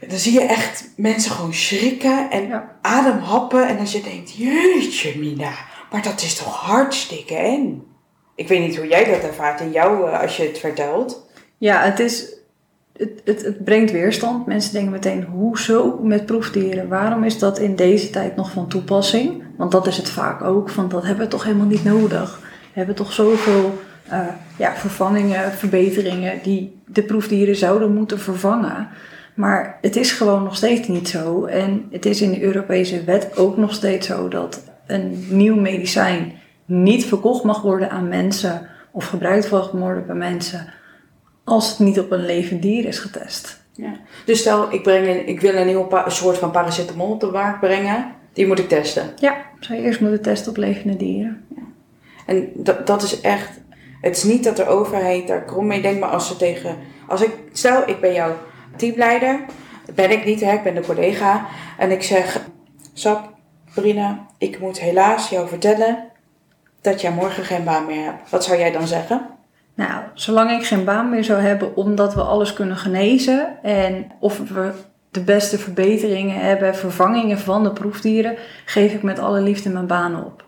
En 0.00 0.08
dan 0.08 0.18
zie 0.18 0.32
je 0.32 0.40
echt 0.40 0.90
mensen 0.96 1.30
gewoon 1.30 1.54
schrikken 1.54 2.30
en 2.30 2.46
Ja. 2.48 2.76
ademhappen. 2.82 3.68
En 3.68 3.78
als 3.78 3.92
je 3.92 4.00
denkt, 4.02 4.32
jeetje 4.36 5.18
Mina, 5.18 5.52
maar 5.90 6.02
dat 6.02 6.22
is 6.22 6.34
toch 6.36 6.54
hartstikke 6.56 7.34
eng. 7.34 7.82
Ik 8.34 8.48
weet 8.48 8.60
niet 8.60 8.76
hoe 8.76 8.88
jij 8.88 9.04
dat 9.04 9.22
ervaart 9.22 9.60
in 9.60 9.70
jou 9.72 10.10
eh, 10.10 10.20
als 10.20 10.36
je 10.36 10.42
het 10.42 10.58
vertelt. 10.58 11.26
Ja, 11.58 11.82
het 11.82 11.98
is. 11.98 12.34
Het, 12.96 13.20
het, 13.24 13.42
het 13.42 13.64
brengt 13.64 13.90
weerstand. 13.92 14.46
Mensen 14.46 14.72
denken 14.72 14.92
meteen, 14.92 15.24
hoezo 15.24 15.98
met 16.02 16.26
proefdieren? 16.26 16.88
Waarom 16.88 17.24
is 17.24 17.38
dat 17.38 17.58
in 17.58 17.76
deze 17.76 18.10
tijd 18.10 18.36
nog 18.36 18.50
van 18.50 18.68
toepassing? 18.68 19.42
Want 19.56 19.72
dat 19.72 19.86
is 19.86 19.96
het 19.96 20.10
vaak 20.10 20.42
ook, 20.42 20.70
van 20.70 20.88
dat 20.88 21.02
hebben 21.04 21.24
we 21.24 21.30
toch 21.30 21.44
helemaal 21.44 21.66
niet 21.66 21.84
nodig. 21.84 22.38
We 22.42 22.72
hebben 22.72 22.94
toch 22.94 23.12
zoveel 23.12 23.78
eh, 24.08 24.20
ja, 24.58 24.74
vervangingen, 24.74 25.52
verbeteringen 25.52 26.38
die 26.42 26.80
de 26.86 27.02
proefdieren 27.02 27.56
zouden 27.56 27.94
moeten 27.94 28.18
vervangen. 28.18 28.88
Maar 29.34 29.78
het 29.80 29.96
is 29.96 30.12
gewoon 30.12 30.42
nog 30.42 30.56
steeds 30.56 30.88
niet 30.88 31.08
zo. 31.08 31.44
En 31.44 31.86
het 31.90 32.06
is 32.06 32.20
in 32.20 32.30
de 32.30 32.42
Europese 32.42 33.04
wet 33.04 33.36
ook 33.36 33.56
nog 33.56 33.74
steeds 33.74 34.06
zo 34.06 34.28
dat 34.28 34.62
een 34.86 35.26
nieuw 35.28 35.60
medicijn 35.60 36.32
niet 36.64 37.04
verkocht 37.04 37.44
mag 37.44 37.62
worden 37.62 37.90
aan 37.90 38.08
mensen 38.08 38.68
of 38.90 39.06
gebruikt 39.06 39.50
mag 39.50 39.70
worden 39.70 40.06
bij 40.06 40.16
mensen 40.16 40.66
als 41.46 41.68
het 41.68 41.78
niet 41.78 41.98
op 41.98 42.10
een 42.10 42.26
levend 42.26 42.62
dier 42.62 42.84
is 42.84 42.98
getest. 42.98 43.60
Ja. 43.72 43.92
Dus 44.24 44.38
stel, 44.38 44.72
ik, 44.72 44.82
breng 44.82 45.08
een, 45.08 45.28
ik 45.28 45.40
wil 45.40 45.54
een 45.54 45.66
nieuwe 45.66 46.04
soort 46.06 46.38
van 46.38 46.50
paracetamol 46.50 47.10
op 47.10 47.20
de 47.20 47.26
markt 47.26 47.60
brengen. 47.60 48.12
Die 48.32 48.46
moet 48.46 48.58
ik 48.58 48.68
testen. 48.68 49.12
Ja, 49.16 49.36
zou 49.60 49.78
je 49.78 49.84
eerst 49.84 50.00
moeten 50.00 50.22
testen 50.22 50.50
op 50.50 50.56
levende 50.56 50.96
dieren. 50.96 51.44
En 52.26 52.50
dat, 52.54 52.86
dat 52.86 53.02
is 53.02 53.20
echt. 53.20 53.60
Het 54.00 54.16
is 54.16 54.24
niet 54.24 54.44
dat 54.44 54.56
de 54.56 54.66
overheid 54.66 55.26
daar 55.26 55.44
krom 55.44 55.66
mee 55.66 55.82
denkt, 55.82 56.00
maar 56.00 56.08
als 56.08 56.26
ze 56.26 56.36
tegen. 56.36 56.76
Als 57.08 57.22
ik, 57.22 57.30
stel, 57.52 57.82
ik 57.86 58.00
ben 58.00 58.12
jouw 58.12 58.36
teamleider. 58.76 59.40
ben 59.94 60.10
ik 60.10 60.24
niet, 60.24 60.40
hè? 60.40 60.52
ik 60.52 60.62
ben 60.62 60.74
de 60.74 60.80
collega. 60.80 61.46
En 61.78 61.90
ik 61.90 62.02
zeg, 62.02 62.40
Sap, 62.92 63.34
Brina, 63.74 64.26
ik 64.38 64.60
moet 64.60 64.80
helaas 64.80 65.28
jou 65.28 65.48
vertellen 65.48 66.04
dat 66.80 67.00
jij 67.00 67.12
morgen 67.12 67.44
geen 67.44 67.64
baan 67.64 67.86
meer 67.86 68.04
hebt. 68.04 68.30
Wat 68.30 68.44
zou 68.44 68.58
jij 68.58 68.72
dan 68.72 68.86
zeggen? 68.86 69.26
Nou, 69.74 70.02
zolang 70.14 70.50
ik 70.50 70.66
geen 70.66 70.84
baan 70.84 71.10
meer 71.10 71.24
zou 71.24 71.40
hebben 71.40 71.76
omdat 71.76 72.14
we 72.14 72.22
alles 72.22 72.52
kunnen 72.52 72.76
genezen 72.76 73.62
en 73.62 74.10
of 74.20 74.38
we 74.38 74.72
de 75.10 75.20
beste 75.20 75.58
verbeteringen 75.58 76.40
hebben, 76.40 76.74
vervangingen 76.74 77.38
van 77.38 77.62
de 77.62 77.72
proefdieren, 77.72 78.36
geef 78.64 78.92
ik 78.92 79.02
met 79.02 79.18
alle 79.18 79.40
liefde 79.40 79.70
mijn 79.70 79.86
baan 79.86 80.24
op. 80.24 80.44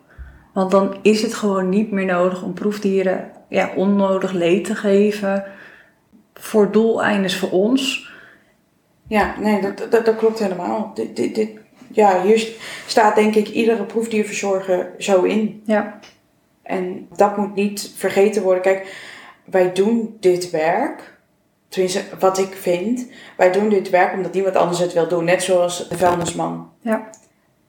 Want 0.53 0.71
dan 0.71 0.97
is 1.03 1.23
het 1.23 1.35
gewoon 1.35 1.69
niet 1.69 1.91
meer 1.91 2.05
nodig 2.05 2.43
om 2.43 2.55
proefdieren 2.55 3.31
ja, 3.49 3.71
onnodig 3.77 4.33
leed 4.33 4.65
te 4.65 4.75
geven 4.75 5.45
voor 6.35 6.73
doeleinden 6.73 7.31
voor 7.31 7.51
ons. 7.51 8.11
Ja, 9.07 9.35
nee, 9.41 9.61
dat, 9.61 9.87
dat, 9.91 10.05
dat 10.05 10.17
klopt 10.17 10.39
helemaal. 10.39 10.91
Dit, 10.95 11.17
dit, 11.17 11.35
dit, 11.35 11.51
ja, 11.93 12.23
hier 12.23 12.49
staat 12.87 13.15
denk 13.15 13.35
ik 13.35 13.49
iedere 13.49 13.85
proefdierverzorger 13.85 14.95
zo 14.99 15.23
in. 15.23 15.63
Ja. 15.65 15.99
En 16.63 17.09
dat 17.17 17.37
moet 17.37 17.55
niet 17.55 17.93
vergeten 17.97 18.43
worden. 18.43 18.63
Kijk, 18.63 18.97
wij 19.45 19.73
doen 19.73 20.17
dit 20.21 20.51
werk. 20.51 21.17
Tenminste, 21.69 22.03
wat 22.19 22.39
ik 22.39 22.53
vind. 22.53 23.07
Wij 23.37 23.53
doen 23.53 23.69
dit 23.69 23.91
werk 23.91 24.13
omdat 24.13 24.33
niemand 24.33 24.57
anders 24.57 24.79
het 24.79 24.93
wil 24.93 25.09
doen. 25.09 25.25
Net 25.25 25.43
zoals 25.43 25.89
de 25.89 25.99
vuilnisman. 25.99 26.71
Ja. 26.81 27.11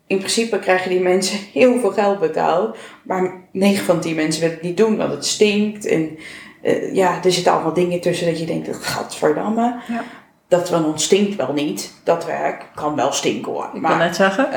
In 0.09 0.17
principe 0.17 0.59
krijgen 0.59 0.89
die 0.89 0.99
mensen 0.99 1.39
heel 1.59 1.79
veel 1.79 1.91
geld 1.91 2.19
betaald. 2.19 2.77
Maar 3.03 3.41
9 3.51 3.85
van 3.85 3.99
10 3.99 4.15
mensen 4.15 4.41
willen 4.41 4.55
het 4.55 4.65
niet 4.65 4.77
doen, 4.77 4.97
want 4.97 5.11
het 5.11 5.25
stinkt. 5.25 5.85
En 5.85 6.17
uh, 6.63 6.95
ja, 6.95 7.23
er 7.23 7.31
zitten 7.31 7.51
allemaal 7.51 7.73
dingen 7.73 8.01
tussen 8.01 8.27
dat 8.27 8.39
je 8.39 8.45
denkt, 8.45 8.85
gadverdamme. 8.85 9.75
Ja. 9.87 10.03
Dat 10.47 10.69
van 10.69 10.85
ons 10.85 11.03
stinkt 11.03 11.35
wel 11.35 11.53
niet. 11.53 11.93
Dat 12.03 12.25
werk 12.25 12.65
kan 12.75 12.95
wel 12.95 13.11
stinken 13.11 13.51
hoor. 13.51 13.69
Ik 13.73 13.81
kan 13.81 13.97
net 13.97 14.15
zeggen. 14.15 14.49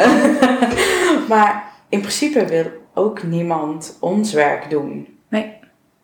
maar 1.28 1.72
in 1.88 2.00
principe 2.00 2.44
wil 2.44 2.64
ook 2.94 3.22
niemand 3.22 3.96
ons 4.00 4.32
werk 4.32 4.70
doen. 4.70 5.18
Nee. 5.28 5.52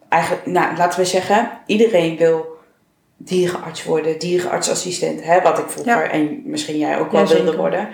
Eigenlijk, 0.08 0.46
nou, 0.46 0.76
laten 0.76 1.00
we 1.00 1.06
zeggen, 1.06 1.50
iedereen 1.66 2.16
wil 2.16 2.56
dierenarts 3.16 3.84
worden, 3.84 4.18
dierenartsassistent, 4.18 5.24
hè, 5.24 5.40
wat 5.42 5.58
ik 5.58 5.68
vroeger 5.68 6.04
Ja. 6.04 6.10
en 6.10 6.42
misschien 6.44 6.78
jij 6.78 6.98
ook 6.98 7.12
wel 7.12 7.20
Ja, 7.20 7.34
wilde 7.34 7.56
worden. 7.56 7.88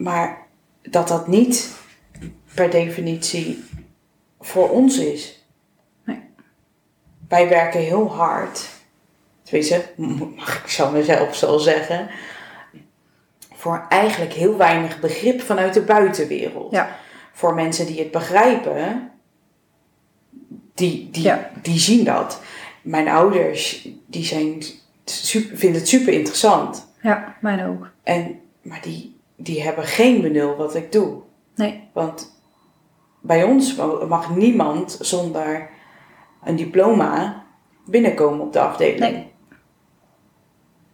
Maar 0.00 0.46
dat 0.82 1.08
dat 1.08 1.26
niet 1.26 1.70
per 2.54 2.70
definitie 2.70 3.64
voor 4.40 4.70
ons 4.70 4.98
is. 4.98 5.44
Nee. 6.04 6.20
Wij 7.28 7.48
werken 7.48 7.80
heel 7.80 8.14
hard. 8.14 8.68
Tenminste, 9.42 9.84
mag 10.36 10.62
ik 10.62 10.68
zo 10.68 10.90
mezelf 10.90 11.36
zo 11.36 11.58
zeggen. 11.58 12.08
Voor 13.52 13.86
eigenlijk 13.88 14.32
heel 14.32 14.56
weinig 14.56 15.00
begrip 15.00 15.40
vanuit 15.40 15.74
de 15.74 15.82
buitenwereld. 15.82 16.72
Ja. 16.72 16.96
Voor 17.32 17.54
mensen 17.54 17.86
die 17.86 17.98
het 17.98 18.10
begrijpen, 18.10 19.10
die, 20.74 21.10
die, 21.10 21.22
Ja. 21.22 21.50
die 21.62 21.78
zien 21.78 22.04
dat. 22.04 22.42
Mijn 22.82 23.08
ouders, 23.08 23.88
die 24.06 24.24
zijn 24.24 24.62
super, 25.04 25.58
vinden 25.58 25.80
het 25.80 25.88
super 25.88 26.12
interessant. 26.12 26.88
Ja, 27.02 27.36
mijn 27.40 27.66
ook. 27.66 27.90
En, 28.02 28.40
maar 28.62 28.80
die, 28.82 29.19
die 29.42 29.62
hebben 29.62 29.84
geen 29.84 30.20
benul 30.20 30.56
wat 30.56 30.74
ik 30.74 30.92
doe. 30.92 31.16
Nee. 31.54 31.88
Want 31.92 32.42
bij 33.20 33.42
ons 33.42 33.76
mag 34.08 34.36
niemand 34.36 34.98
zonder 35.00 35.68
een 36.44 36.56
diploma 36.56 37.44
binnenkomen 37.86 38.40
op 38.40 38.52
de 38.52 38.60
afdeling. 38.60 39.00
Nee. 39.00 39.32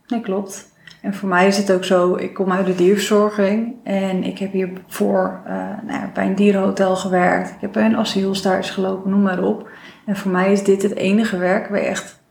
Nee, 0.07 0.21
klopt. 0.21 0.75
En 1.03 1.15
voor 1.15 1.29
mij 1.29 1.47
is 1.47 1.57
het 1.57 1.73
ook 1.73 1.85
zo, 1.85 2.17
ik 2.17 2.35
kom 2.35 2.53
uit 2.53 2.67
de 2.67 2.75
dierverzorging 2.75 3.75
en 3.83 4.25
ik 4.25 4.39
heb 4.39 4.53
hiervoor 4.53 5.41
uh, 5.47 5.53
nou 5.87 6.01
ja, 6.01 6.11
bij 6.15 6.27
een 6.27 6.35
dierenhotel 6.35 6.97
gewerkt. 6.97 7.51
Ik 7.51 7.61
heb 7.61 7.73
bij 7.73 7.85
een 7.85 7.97
asielstage 7.97 8.73
gelopen, 8.73 9.11
noem 9.11 9.23
maar 9.23 9.43
op. 9.43 9.69
En 10.07 10.17
voor 10.17 10.31
mij 10.31 10.53
is 10.53 10.65
dit 10.65 10.83
het 10.83 10.95
enige 10.95 11.39
werk 11.39 11.69
waar 11.69 11.81
je 11.81 11.87
echt 11.87 12.23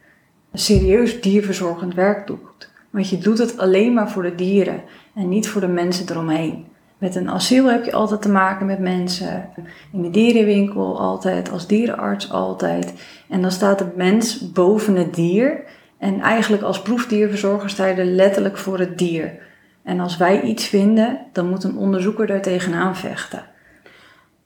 serieus 0.53 1.21
dierverzorgend 1.21 1.93
werk 1.93 2.27
doet. 2.27 2.71
Want 2.89 3.09
je 3.09 3.17
doet 3.17 3.37
het 3.37 3.57
alleen 3.57 3.93
maar 3.93 4.11
voor 4.11 4.23
de 4.23 4.35
dieren 4.35 4.81
en 5.15 5.29
niet 5.29 5.47
voor 5.47 5.61
de 5.61 5.67
mensen 5.67 6.09
eromheen. 6.09 6.65
Met 6.97 7.15
een 7.15 7.29
asiel 7.29 7.65
heb 7.65 7.85
je 7.85 7.93
altijd 7.93 8.21
te 8.21 8.29
maken 8.29 8.65
met 8.65 8.79
mensen. 8.79 9.49
In 9.91 10.01
de 10.01 10.09
dierenwinkel 10.09 10.99
altijd, 10.99 11.51
als 11.51 11.67
dierenarts 11.67 12.31
altijd. 12.31 12.93
En 13.29 13.41
dan 13.41 13.51
staat 13.51 13.79
de 13.79 13.91
mens 13.95 14.51
boven 14.51 14.95
het 14.95 15.13
dier. 15.13 15.63
En 15.97 16.21
eigenlijk 16.21 16.63
als 16.63 16.81
proefdierverzorger 16.81 17.69
sta 17.69 17.85
je 17.85 17.95
er 17.95 18.05
letterlijk 18.05 18.57
voor 18.57 18.79
het 18.79 18.97
dier. 18.97 19.37
En 19.83 19.99
als 19.99 20.17
wij 20.17 20.41
iets 20.41 20.65
vinden, 20.65 21.19
dan 21.31 21.49
moet 21.49 21.63
een 21.63 21.77
onderzoeker 21.77 22.27
daar 22.27 22.41
tegenaan 22.41 22.95
vechten. 22.95 23.43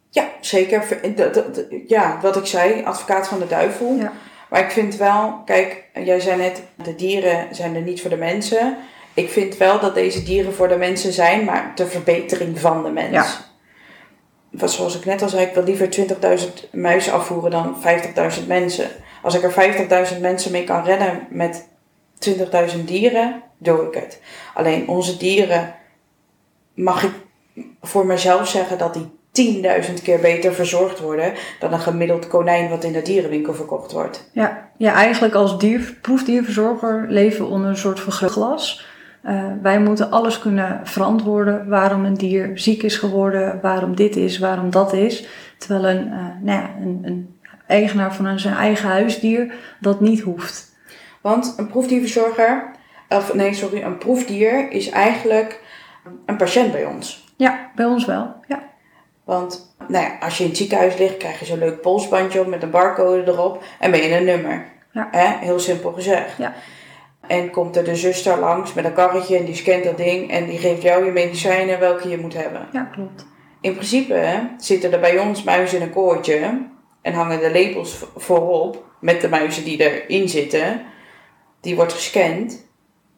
Ja, 0.09 0.27
zeker. 0.41 0.83
Ja, 1.87 2.19
wat 2.21 2.35
ik 2.35 2.45
zei, 2.45 2.83
advocaat 2.83 3.27
van 3.27 3.39
de 3.39 3.47
duivel. 3.47 3.95
Ja. 3.99 4.11
Maar 4.49 4.59
ik 4.59 4.71
vind 4.71 4.95
wel, 4.95 5.41
kijk, 5.45 5.85
jij 5.93 6.19
zei 6.19 6.37
net, 6.37 6.63
de 6.83 6.95
dieren 6.95 7.55
zijn 7.55 7.75
er 7.75 7.81
niet 7.81 8.01
voor 8.01 8.09
de 8.09 8.17
mensen. 8.17 8.77
Ik 9.13 9.29
vind 9.29 9.57
wel 9.57 9.79
dat 9.79 9.93
deze 9.93 10.23
dieren 10.23 10.53
voor 10.53 10.67
de 10.67 10.77
mensen 10.77 11.13
zijn, 11.13 11.45
maar 11.45 11.71
ter 11.75 11.87
verbetering 11.87 12.59
van 12.59 12.83
de 12.83 12.89
mens. 12.89 13.13
Ja. 14.51 14.67
Zoals 14.67 14.97
ik 14.97 15.05
net 15.05 15.21
al 15.21 15.29
zei, 15.29 15.45
ik 15.45 15.53
wil 15.53 15.63
liever 15.63 15.89
20.000 16.39 16.69
muizen 16.71 17.13
afvoeren 17.13 17.51
dan 17.51 17.75
50.000 18.41 18.47
mensen. 18.47 18.89
Als 19.21 19.35
ik 19.35 19.43
er 19.43 20.07
50.000 20.13 20.21
mensen 20.21 20.51
mee 20.51 20.63
kan 20.63 20.83
redden 20.83 21.27
met 21.29 21.67
20.000 22.29 22.83
dieren, 22.85 23.41
doe 23.57 23.87
ik 23.87 23.93
het. 23.93 24.21
Alleen 24.53 24.87
onze 24.87 25.17
dieren 25.17 25.75
mag 26.73 27.03
ik 27.03 27.11
voor 27.81 28.05
mezelf 28.05 28.47
zeggen 28.47 28.77
dat 28.77 28.93
die 28.93 29.17
10.000 29.31 30.03
keer 30.03 30.19
beter 30.19 30.53
verzorgd 30.53 30.99
worden 30.99 31.33
dan 31.59 31.73
een 31.73 31.79
gemiddeld 31.79 32.27
konijn 32.27 32.69
wat 32.69 32.83
in 32.83 32.91
de 32.91 33.01
dierenwinkel 33.01 33.53
verkocht 33.53 33.91
wordt. 33.91 34.29
Ja, 34.33 34.69
ja 34.77 34.93
eigenlijk 34.93 35.33
als 35.33 35.57
dier, 35.57 35.97
proefdierverzorger 36.01 37.05
leven 37.07 37.45
we 37.45 37.51
onder 37.51 37.69
een 37.69 37.77
soort 37.77 37.99
vergrootglas. 37.99 38.87
Uh, 39.25 39.43
wij 39.61 39.79
moeten 39.79 40.11
alles 40.11 40.39
kunnen 40.39 40.79
verantwoorden 40.83 41.69
waarom 41.69 42.05
een 42.05 42.13
dier 42.13 42.51
ziek 42.53 42.83
is 42.83 42.97
geworden, 42.97 43.59
waarom 43.61 43.95
dit 43.95 44.15
is, 44.15 44.39
waarom 44.39 44.69
dat 44.69 44.93
is. 44.93 45.27
Terwijl 45.57 45.95
een, 45.95 46.07
uh, 46.07 46.13
nou 46.41 46.61
ja, 46.61 46.69
een, 46.81 46.99
een 47.03 47.39
eigenaar 47.67 48.15
van 48.15 48.25
een, 48.25 48.39
zijn 48.39 48.55
eigen 48.55 48.89
huisdier 48.89 49.53
dat 49.79 49.99
niet 50.01 50.21
hoeft. 50.21 50.75
Want 51.21 51.53
een 51.57 51.67
proefdierverzorger, 51.67 52.71
of 53.09 53.33
nee, 53.33 53.53
sorry, 53.53 53.81
een 53.81 53.97
proefdier 53.97 54.71
is 54.71 54.89
eigenlijk 54.89 55.61
een 56.25 56.37
patiënt 56.37 56.71
bij 56.71 56.85
ons. 56.85 57.27
Ja, 57.35 57.71
bij 57.75 57.85
ons 57.85 58.05
wel. 58.05 58.35
Ja. 58.47 58.63
Want 59.23 59.75
nou 59.87 60.05
ja, 60.05 60.17
als 60.19 60.37
je 60.37 60.43
in 60.43 60.49
het 60.49 60.57
ziekenhuis 60.57 60.97
ligt, 60.97 61.17
krijg 61.17 61.39
je 61.39 61.45
zo'n 61.45 61.59
leuk 61.59 61.81
polsbandje 61.81 62.39
op 62.39 62.47
met 62.47 62.63
een 62.63 62.69
barcode 62.69 63.31
erop 63.31 63.63
en 63.79 63.91
ben 63.91 64.03
je 64.03 64.17
een 64.17 64.25
nummer. 64.25 64.65
Ja. 64.91 65.07
Hè? 65.11 65.37
Heel 65.45 65.59
simpel 65.59 65.91
gezegd. 65.91 66.37
Ja. 66.37 66.53
En 67.29 67.51
komt 67.51 67.75
er 67.75 67.83
de 67.83 67.95
zuster 67.95 68.39
langs 68.39 68.73
met 68.73 68.85
een 68.85 68.93
karretje 68.93 69.37
en 69.37 69.45
die 69.45 69.55
scant 69.55 69.83
dat 69.83 69.97
ding 69.97 70.31
en 70.31 70.45
die 70.45 70.57
geeft 70.57 70.81
jou 70.81 71.05
je 71.05 71.11
medicijnen 71.11 71.79
welke 71.79 72.09
je 72.09 72.17
moet 72.17 72.33
hebben. 72.33 72.67
Ja, 72.71 72.83
klopt. 72.83 73.25
In 73.61 73.73
principe 73.73 74.49
zitten 74.57 74.93
er 74.93 74.99
bij 74.99 75.19
ons 75.19 75.43
muizen 75.43 75.77
in 75.77 75.83
een 75.83 75.93
koortje 75.93 76.67
en 77.01 77.13
hangen 77.13 77.39
de 77.39 77.51
labels 77.51 77.95
vo- 77.95 78.07
voorop 78.15 78.83
met 78.99 79.21
de 79.21 79.29
muizen 79.29 79.63
die 79.63 80.03
erin 80.07 80.29
zitten. 80.29 80.81
Die 81.61 81.75
wordt 81.75 81.93
gescand 81.93 82.67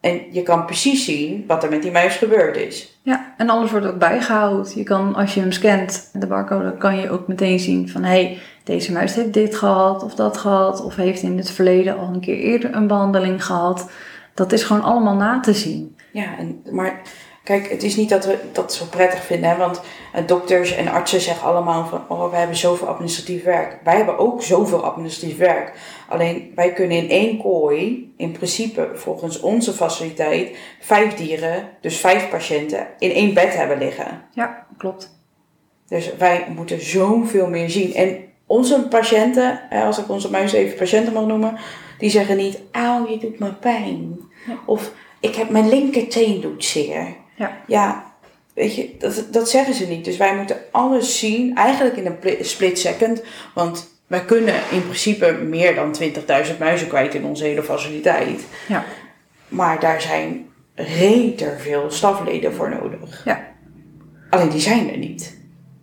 en 0.02 0.22
je 0.32 0.44
kan 0.44 0.66
precies 0.66 1.06
zien 1.06 1.44
wat 1.48 1.64
er 1.64 1.70
met 1.70 1.82
die 1.82 1.92
muis 1.92 2.16
gebeurd 2.16 2.58
is. 2.58 3.00
Ja, 3.04 3.34
en 3.38 3.50
alles 3.50 3.72
wordt 3.72 3.86
ook 3.86 3.98
bijgehouden. 3.98 4.72
Je 4.76 4.84
kan, 4.84 5.16
als 5.16 5.34
je 5.34 5.40
hem 5.40 5.52
scant, 5.52 6.10
de 6.14 6.28
barcode, 6.28 6.78
kan 6.78 6.98
je 6.98 7.10
ook 7.10 7.28
meteen 7.28 7.60
zien 7.60 7.90
van... 7.90 8.04
hé, 8.04 8.10
hey, 8.10 8.38
deze 8.64 8.92
muis 8.92 9.16
heeft 9.16 9.34
dit 9.34 9.56
gehad 9.56 10.04
of 10.04 10.16
dat 10.16 10.38
gehad... 10.38 10.84
of 10.84 10.96
heeft 10.96 11.22
in 11.22 11.38
het 11.38 11.52
verleden 11.52 11.98
al 11.98 12.08
een 12.08 12.20
keer 12.20 12.38
eerder 12.38 12.76
een 12.76 12.88
behandeling 12.88 13.46
gehad. 13.46 13.90
Dat 14.34 14.52
is 14.52 14.64
gewoon 14.64 14.84
allemaal 14.84 15.16
na 15.16 15.40
te 15.40 15.54
zien. 15.54 15.96
Ja, 16.12 16.38
en, 16.38 16.62
maar 16.72 17.02
kijk, 17.44 17.70
het 17.70 17.84
is 17.84 17.96
niet 17.96 18.10
dat 18.10 18.26
we 18.26 18.38
dat 18.52 18.74
zo 18.74 18.86
prettig 18.86 19.24
vinden. 19.24 19.50
Hè? 19.50 19.58
Want 19.58 19.82
eh, 20.14 20.28
dokters 20.28 20.76
en 20.76 20.88
artsen 20.88 21.22
zeggen 21.22 21.48
allemaal 21.48 21.86
van... 21.86 22.04
oh, 22.08 22.30
we 22.30 22.36
hebben 22.38 22.56
zoveel 22.56 22.88
administratief 22.88 23.44
werk. 23.44 23.80
Wij 23.84 23.96
hebben 23.96 24.18
ook 24.18 24.44
zoveel 24.44 24.84
administratief 24.84 25.38
werk. 25.38 25.74
Alleen, 26.10 26.52
wij 26.56 26.74
kunnen 26.74 26.98
in 26.98 27.10
één 27.10 27.38
kooi... 27.38 28.14
in 28.18 28.32
principe 28.32 28.90
volgens 28.94 29.40
onze 29.40 29.74
faciliteit... 29.74 30.58
vijf 30.80 31.14
dieren, 31.14 31.70
dus 31.82 31.98
vijf 31.98 32.30
patiënten... 32.30 32.88
in 33.00 33.12
één 33.12 33.34
bed 33.34 33.56
hebben 33.56 33.78
liggen. 33.78 34.22
Ja, 34.34 34.66
klopt. 34.78 35.20
Dus 35.88 36.16
wij 36.16 36.48
moeten 36.56 36.82
zoveel 36.82 37.48
meer 37.48 37.70
zien. 37.70 37.94
En 37.94 38.30
onze 38.52 38.88
patiënten, 38.90 39.60
als 39.70 39.98
ik 39.98 40.10
onze 40.10 40.30
muis 40.30 40.54
even 40.54 40.78
patiënten 40.78 41.14
mag 41.14 41.26
noemen... 41.26 41.58
die 41.98 42.10
zeggen 42.10 42.38
niet, 42.38 42.60
auw, 42.72 43.10
je 43.10 43.18
doet 43.18 43.40
me 43.40 43.54
pijn. 43.54 44.20
Ja. 44.48 44.54
Of, 44.66 44.92
ik 45.20 45.36
heb 45.36 45.50
mijn 45.50 45.70
linkerteen 45.70 46.42
doet 46.42 46.66
zeer. 46.66 47.16
Ja. 47.36 47.58
Ja, 47.68 48.14
weet 48.54 48.76
je, 48.76 48.96
dat, 49.00 49.28
dat 49.32 49.50
zeggen 49.50 49.74
ze 49.74 49.88
niet. 49.88 50.06
Dus 50.06 50.18
wij 50.18 50.36
moeten 50.36 50.58
alles 50.72 51.20
zien, 51.20 51.56
eigenlijk 51.56 51.98
in 51.98 52.06
een 52.06 52.20
pli- 52.20 52.44
split 52.44 52.80
second. 52.80 53.24
Want 53.54 54.02
wij 54.08 54.26
kunnen 54.26 54.56
in 54.72 54.84
principe 54.84 55.32
meer 55.32 55.76
dan 55.76 55.96
20.000 56.02 56.58
muizen 56.60 56.88
kwijt 56.88 57.14
in 57.16 57.26
onze 57.26 57.44
hele 57.44 57.64
faciliteit. 57.64 58.44
Ja. 58.68 58.84
Maar 59.48 59.80
daar 59.80 60.02
zijn 60.02 60.50
reter 60.76 61.60
veel 61.60 61.86
stafleden 61.92 62.54
voor 62.54 62.70
nodig. 62.70 63.22
Ja. 63.26 63.48
Alleen 64.30 64.50
die 64.50 64.60
zijn 64.60 64.92
er 64.92 64.98
niet. 64.98 65.41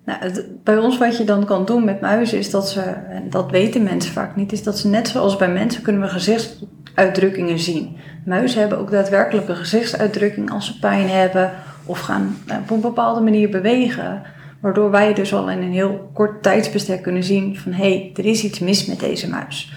Nou, 0.08 0.42
bij 0.64 0.78
ons 0.78 0.98
wat 0.98 1.16
je 1.16 1.24
dan 1.24 1.44
kan 1.44 1.64
doen 1.64 1.84
met 1.84 2.00
muizen 2.00 2.38
is 2.38 2.50
dat 2.50 2.68
ze, 2.68 2.80
en 3.10 3.30
dat 3.30 3.50
weten 3.50 3.82
mensen 3.82 4.12
vaak 4.12 4.36
niet, 4.36 4.52
is 4.52 4.62
dat 4.62 4.78
ze 4.78 4.88
net 4.88 5.08
zoals 5.08 5.36
bij 5.36 5.48
mensen 5.48 5.82
kunnen 5.82 6.02
we 6.02 6.08
gezichtsuitdrukkingen 6.08 7.58
zien. 7.58 7.96
Muizen 8.24 8.60
hebben 8.60 8.78
ook 8.78 8.90
daadwerkelijk 8.90 9.48
een 9.48 9.56
gezichtsuitdrukking 9.56 10.50
als 10.50 10.66
ze 10.66 10.78
pijn 10.78 11.08
hebben 11.08 11.52
of 11.84 12.00
gaan 12.00 12.38
eh, 12.46 12.56
op 12.56 12.70
een 12.70 12.80
bepaalde 12.80 13.20
manier 13.20 13.50
bewegen. 13.50 14.22
Waardoor 14.60 14.90
wij 14.90 15.14
dus 15.14 15.34
al 15.34 15.50
in 15.50 15.62
een 15.62 15.72
heel 15.72 16.10
kort 16.14 16.42
tijdsbestek 16.42 17.02
kunnen 17.02 17.24
zien 17.24 17.58
van 17.58 17.72
hé, 17.72 17.88
hey, 17.88 18.12
er 18.14 18.26
is 18.26 18.44
iets 18.44 18.58
mis 18.58 18.86
met 18.86 19.00
deze 19.00 19.28
muis. 19.28 19.72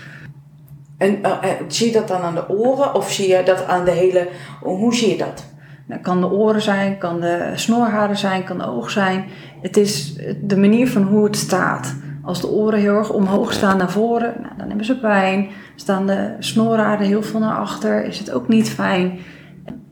En 0.98 1.24
eh, 1.24 1.32
eh, 1.32 1.50
zie 1.68 1.88
je 1.88 1.94
dat 1.94 2.08
dan 2.08 2.22
aan 2.22 2.36
de 2.36 2.50
oren 2.50 2.96
of 2.96 3.12
zie 3.12 3.28
je 3.28 3.44
dat 3.46 3.68
aan 3.68 3.86
de 3.86 3.92
hele... 3.92 4.28
Hoe 4.62 4.96
zie 4.96 5.10
je 5.10 5.18
dat? 5.18 5.46
Dat 5.88 6.02
kan 6.02 6.22
de 6.22 6.30
oren 6.30 6.62
zijn, 6.62 6.98
kan 6.98 7.20
de 7.20 7.52
snorharen 7.56 8.18
zijn, 8.18 8.44
kan 8.44 8.58
de 8.58 8.68
oog 8.68 8.90
zijn. 8.90 9.26
Het 9.62 9.78
is 9.78 10.16
de 10.42 10.58
manier 10.58 10.88
van 10.88 11.04
hoe 11.04 11.24
het 11.24 11.36
staat. 11.36 11.96
Als 12.24 12.42
de 12.42 12.50
oren 12.50 12.80
heel 12.80 12.96
erg 12.96 13.12
omhoog 13.12 13.54
staan 13.54 13.78
naar 13.78 13.92
voren, 13.92 14.34
nou, 14.42 14.54
dan 14.58 14.68
hebben 14.68 14.86
ze 14.86 15.00
pijn. 15.00 15.50
Staan 15.76 16.08
de 16.08 16.36
snorharen 16.40 17.06
heel 17.06 17.24
veel 17.24 17.40
naar 17.40 17.58
achter, 17.58 18.06
is 18.06 18.20
het 18.20 18.32
ook 18.32 18.48
niet 18.48 18.70
fijn. 18.70 19.20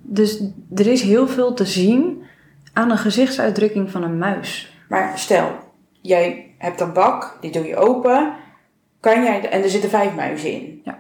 Dus 0.02 0.43
er 0.75 0.88
is 0.88 1.02
heel 1.02 1.28
veel 1.28 1.54
te 1.54 1.65
zien 1.65 2.23
aan 2.73 2.91
een 2.91 2.97
gezichtsuitdrukking 2.97 3.91
van 3.91 4.04
een 4.04 4.17
muis. 4.17 4.78
Maar 4.89 5.12
stel, 5.15 5.49
jij 6.02 6.54
hebt 6.58 6.82
een 6.82 6.93
bak, 6.93 7.38
die 7.41 7.52
doe 7.52 7.65
je 7.65 7.75
open. 7.75 8.34
Kan 8.99 9.23
jij, 9.23 9.49
en 9.49 9.63
er 9.63 9.69
zitten 9.69 9.89
vijf 9.89 10.15
muizen 10.15 10.52
in. 10.52 10.82
Ja. 10.84 10.97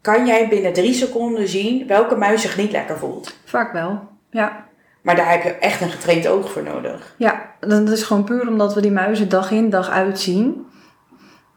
Kan 0.00 0.26
jij 0.26 0.48
binnen 0.48 0.72
drie 0.72 0.94
seconden 0.94 1.48
zien 1.48 1.86
welke 1.86 2.16
muis 2.16 2.42
zich 2.42 2.56
niet 2.56 2.72
lekker 2.72 2.98
voelt? 2.98 3.36
Vaak 3.44 3.72
wel, 3.72 4.08
ja. 4.30 4.68
Maar 5.02 5.16
daar 5.16 5.30
heb 5.30 5.42
je 5.42 5.50
echt 5.50 5.80
een 5.80 5.90
getraind 5.90 6.26
oog 6.26 6.52
voor 6.52 6.62
nodig. 6.62 7.14
Ja, 7.16 7.54
dat 7.60 7.88
is 7.88 8.02
gewoon 8.02 8.24
puur 8.24 8.48
omdat 8.48 8.74
we 8.74 8.80
die 8.80 8.90
muizen 8.90 9.28
dag 9.28 9.50
in 9.50 9.70
dag 9.70 9.90
uit 9.90 10.20
zien. 10.20 10.66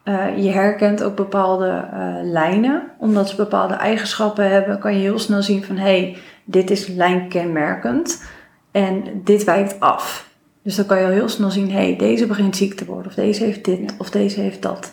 Eh, 0.04 0.44
je 0.44 0.50
herkent 0.50 1.02
ook 1.02 1.16
bepaalde 1.16 1.88
eh, 1.92 2.14
lijnen. 2.22 2.82
Omdat 2.98 3.28
ze 3.28 3.36
bepaalde 3.36 3.74
eigenschappen 3.74 4.50
hebben, 4.50 4.78
kan 4.78 4.94
je 4.94 5.00
heel 5.00 5.18
snel 5.18 5.42
zien 5.42 5.64
van 5.64 5.76
hé, 5.76 5.82
hey, 5.82 6.16
dit 6.44 6.70
is 6.70 6.86
lijnkenmerkend 6.86 8.24
en 8.70 9.20
dit 9.24 9.44
wijkt 9.44 9.80
af. 9.80 10.28
Dus 10.62 10.76
dan 10.76 10.86
kan 10.86 10.98
je 10.98 11.04
al 11.04 11.10
heel 11.10 11.28
snel 11.28 11.50
zien, 11.50 11.70
hé, 11.70 11.84
hey, 11.84 11.96
deze 11.96 12.26
begint 12.26 12.56
ziek 12.56 12.74
te 12.74 12.84
worden, 12.84 13.06
of 13.06 13.14
deze 13.14 13.44
heeft 13.44 13.64
dit, 13.64 13.94
of 13.98 14.10
deze 14.10 14.40
heeft 14.40 14.62
dat. 14.62 14.92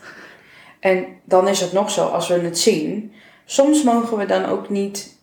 En 0.79 1.05
dan 1.25 1.47
is 1.47 1.59
het 1.59 1.73
nog 1.73 1.91
zo, 1.91 2.05
als 2.05 2.27
we 2.27 2.33
het 2.33 2.59
zien, 2.59 3.13
soms 3.51 3.83
mogen 3.83 4.17
we 4.17 4.25
dan 4.25 4.45
ook 4.45 4.69
niet 4.69 5.19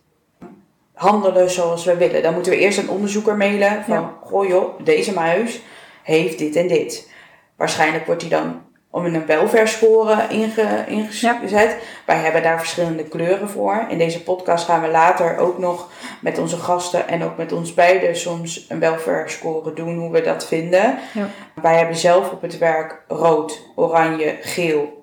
handelen 0.93 1.49
zoals 1.49 1.85
we 1.85 1.97
willen. 1.97 2.23
Dan 2.23 2.33
moeten 2.33 2.51
we 2.51 2.57
eerst 2.57 2.77
een 2.77 2.89
onderzoeker 2.89 3.37
mailen 3.37 3.83
van, 3.83 3.95
Ja. 3.95 4.13
goh 4.23 4.47
joh, 4.47 4.79
deze 4.83 5.13
muis 5.13 5.61
heeft 6.03 6.37
dit 6.37 6.55
en 6.55 6.67
dit. 6.67 7.11
Waarschijnlijk 7.57 8.05
wordt 8.05 8.21
die 8.21 8.29
dan 8.29 8.61
om 8.91 9.05
een 9.05 9.25
welfare 9.25 9.67
score 9.67 10.27
inge, 10.29 10.83
ingezet. 10.87 11.77
Wij 12.05 12.15
hebben 12.15 12.43
daar 12.43 12.59
verschillende 12.59 13.03
kleuren 13.03 13.49
voor. 13.49 13.85
In 13.89 13.97
deze 13.97 14.23
podcast 14.23 14.65
gaan 14.65 14.81
we 14.81 14.87
later 14.87 15.37
ook 15.37 15.57
nog 15.57 15.89
met 16.21 16.37
onze 16.37 16.57
gasten 16.57 17.07
en 17.07 17.23
ook 17.23 17.37
met 17.37 17.51
ons 17.51 17.73
beiden 17.73 18.15
soms 18.15 18.65
een 18.69 18.79
welfare 18.79 19.29
score 19.29 19.73
doen, 19.73 19.97
hoe 19.97 20.11
we 20.11 20.21
dat 20.21 20.47
vinden. 20.47 20.97
Ja. 21.13 21.29
Wij 21.61 21.77
hebben 21.77 21.95
zelf 21.95 22.31
op 22.31 22.41
het 22.41 22.57
werk 22.57 23.03
rood, 23.07 23.61
oranje, 23.75 24.37
geel 24.41 24.99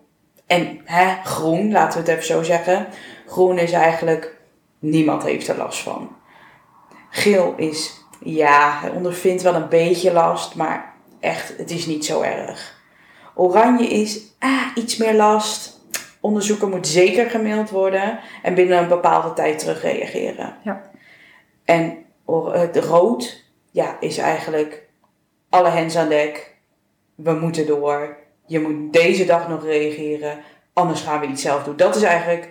en 0.47 0.81
hè, 0.85 1.15
groen, 1.25 1.73
laten 1.73 1.93
we 2.05 2.11
het 2.11 2.15
even 2.15 2.35
zo 2.35 2.43
zeggen. 2.43 2.87
Groen 3.27 3.59
is 3.59 3.73
eigenlijk, 3.73 4.37
niemand 4.79 5.23
heeft 5.23 5.49
er 5.49 5.57
last 5.57 5.79
van. 5.79 6.17
Geel 7.11 7.55
is, 7.57 8.05
ja, 8.21 8.79
hij 8.81 8.91
ondervindt 8.91 9.43
wel 9.43 9.55
een 9.55 9.69
beetje 9.69 10.13
last, 10.13 10.55
maar 10.55 10.95
echt, 11.21 11.57
het 11.57 11.71
is 11.71 11.87
niet 11.87 12.05
zo 12.05 12.21
erg. 12.21 12.75
Oranje 13.35 13.87
is, 13.87 14.21
ah, 14.39 14.67
iets 14.75 14.97
meer 14.97 15.15
last. 15.15 15.81
Onderzoeker 16.21 16.69
moet 16.69 16.87
zeker 16.87 17.31
gemaild 17.31 17.71
worden 17.71 18.21
en 18.43 18.55
binnen 18.55 18.79
een 18.79 18.89
bepaalde 18.89 19.33
tijd 19.33 19.59
terugreageren. 19.59 20.57
Ja. 20.65 20.91
En 21.65 22.05
rood, 22.73 23.45
ja, 23.71 23.97
is 24.01 24.19
eigenlijk 24.19 24.89
alle 25.49 25.69
hens 25.69 25.97
aan 25.97 26.09
dek. 26.09 26.57
We 27.15 27.33
moeten 27.33 27.67
door. 27.67 28.17
Je 28.47 28.61
moet 28.61 28.93
deze 28.93 29.25
dag 29.25 29.49
nog 29.49 29.65
reageren, 29.65 30.39
anders 30.73 31.01
gaan 31.01 31.21
we 31.21 31.27
iets 31.27 31.43
zelf 31.43 31.65
doen. 31.65 31.77
Dat 31.77 31.97
is 31.97 32.03
eigenlijk 32.03 32.49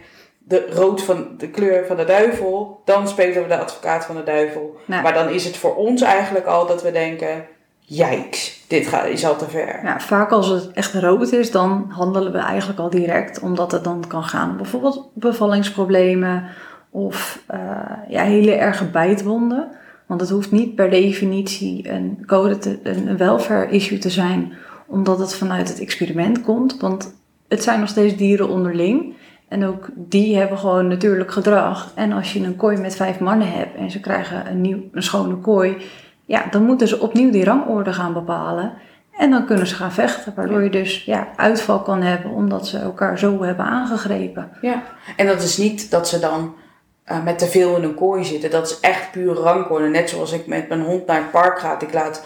de 0.48 0.68
rood 0.72 1.04
van 1.04 1.28
de 1.38 1.50
kleur 1.50 1.86
van 1.86 1.96
de 1.96 2.06
duivel. 2.06 2.82
Dan 2.86 3.08
spelen 3.08 3.42
we 3.42 3.48
de 3.48 3.58
advocaat 3.58 4.06
van 4.06 4.16
de 4.16 4.24
duivel. 4.24 4.78
Nou, 4.86 5.04
Maar 5.04 5.14
dan 5.14 5.30
is 5.30 5.46
het 5.46 5.58
voor 5.58 5.76
ons 5.76 6.02
eigenlijk 6.02 6.46
al 6.46 6.68
dat 6.68 6.82
we 6.82 6.92
denken: 6.92 7.46
jijks, 7.80 8.64
dit 8.68 8.88
gaat, 8.88 9.08
is 9.08 9.26
al 9.26 9.36
te 9.36 9.50
ver. 9.50 9.80
Ja, 9.84 10.00
vaak 10.00 10.32
als 10.32 10.48
het 10.48 10.72
echt 10.72 10.94
rood 10.94 11.32
is, 11.32 11.52
dan 11.52 11.86
handelen 11.90 12.32
we 12.32 12.38
eigenlijk 12.38 12.80
al 12.80 12.90
direct, 12.90 13.40
omdat 13.40 13.72
het 13.72 13.84
dan 13.84 14.04
kan 14.08 14.24
gaan 14.24 14.50
om 14.50 14.58
bijvoorbeeld 14.58 15.10
bevallingsproblemen 15.14 16.44
of 16.90 17.44
eh, 17.48 17.60
ja, 18.08 18.24
hele 18.24 18.52
erge 18.52 18.86
bijtwonden. 18.86 19.68
Want 20.06 20.22
het 20.22 20.30
hoeft 20.30 20.52
niet 20.52 20.76
per 20.76 20.90
definitie 20.90 21.90
een 21.90 22.24
code, 22.26 22.58
te, 22.58 22.80
een 22.84 23.18
welfare 23.18 23.70
issue 23.70 23.98
te 23.98 24.10
zijn, 24.10 24.54
omdat 24.88 25.20
het 25.20 25.36
vanuit 25.36 25.70
het 25.70 25.80
experiment 25.80 26.42
komt. 26.42 26.80
Want 26.80 27.16
het 27.48 27.64
zijn 27.64 27.80
nog 27.80 27.90
steeds 27.90 28.16
dieren 28.16 28.50
onderling. 28.50 29.16
En 29.56 29.66
ook 29.66 29.88
die 29.96 30.38
hebben 30.38 30.58
gewoon 30.58 30.88
natuurlijk 30.88 31.32
gedrag. 31.32 31.92
En 31.94 32.12
als 32.12 32.34
je 32.34 32.44
een 32.44 32.56
kooi 32.56 32.78
met 32.78 32.96
vijf 32.96 33.20
mannen 33.20 33.52
hebt 33.52 33.76
en 33.76 33.92
ze 33.92 34.00
krijgen 34.00 34.48
een, 34.48 34.62
nieuw, 34.62 34.80
een 34.92 35.04
schone 35.04 35.36
kooi, 35.36 35.78
ja, 36.26 36.46
dan 36.52 36.64
moeten 36.64 36.88
ze 36.88 37.00
opnieuw 37.00 37.32
die 37.32 37.44
rangorde 37.44 37.94
gaan 37.94 38.14
bepalen. 38.14 38.74
En 39.18 39.30
dan 39.30 39.46
kunnen 39.46 39.68
ze 39.68 39.76
gaan 39.76 39.92
vechten, 39.92 40.34
waardoor 40.36 40.64
je 40.64 40.70
dus 40.70 41.04
ja, 41.04 41.28
uitval 41.36 41.82
kan 41.82 42.02
hebben 42.02 42.32
omdat 42.32 42.68
ze 42.68 42.78
elkaar 42.78 43.20
zo 43.20 43.44
hebben 43.44 43.66
aangegrepen. 43.66 44.50
Ja, 44.62 44.84
en 45.16 45.26
dat 45.26 45.42
is 45.42 45.58
niet 45.58 45.92
dat 45.92 46.08
ze 46.08 46.20
dan 46.20 46.56
eh, 47.04 47.24
met 47.24 47.40
te 47.40 47.46
veel 47.46 47.76
in 47.76 47.84
een 47.84 47.96
kooi 47.96 48.24
zitten. 48.24 48.52
Dat 48.52 48.70
is 48.70 48.80
echt 48.80 49.12
puur 49.12 49.34
rangorde. 49.34 49.88
Net 49.88 50.10
zoals 50.10 50.32
ik 50.32 50.48
met 50.48 50.68
mijn 50.68 50.82
hond 50.82 51.06
naar 51.06 51.22
het 51.22 51.32
park 51.32 51.60
ga. 51.60 51.80
Ik 51.80 51.94
laat 51.94 52.26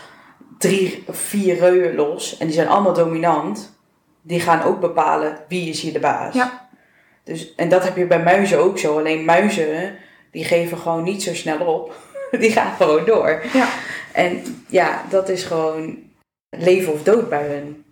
drie 0.58 1.04
of 1.08 1.18
vier 1.18 1.60
reuwen 1.60 1.96
los. 1.96 2.38
En 2.38 2.46
die 2.46 2.56
zijn 2.56 2.68
allemaal 2.68 2.94
dominant. 2.94 3.78
Die 4.22 4.40
gaan 4.40 4.64
ook 4.64 4.80
bepalen 4.80 5.38
wie 5.48 5.70
is 5.70 5.82
hier 5.82 5.94
de 5.94 6.00
baas. 6.00 6.34
Ja. 6.34 6.68
Dus, 7.30 7.56
en 7.56 7.70
dat 7.70 7.84
heb 7.84 7.98
je 7.98 8.06
bij 8.06 8.24
muizen 8.24 8.60
ook 8.60 8.78
zo. 8.78 8.98
Alleen 8.98 9.26
muizen, 9.26 9.96
die 10.32 10.44
geven 10.44 10.78
gewoon 10.78 11.04
niet 11.04 11.24
zo 11.24 11.34
snel 11.34 11.66
op. 11.66 11.96
Die 12.40 12.52
gaan 12.52 12.76
gewoon 12.76 13.06
door. 13.06 13.44
Ja. 13.54 13.68
En 14.14 14.64
ja, 14.68 15.04
dat 15.10 15.30
is 15.30 15.44
gewoon 15.44 15.98
leven 16.50 16.94
of 16.94 17.04
dood 17.04 17.30
bij 17.30 17.48
hun. 17.48 17.86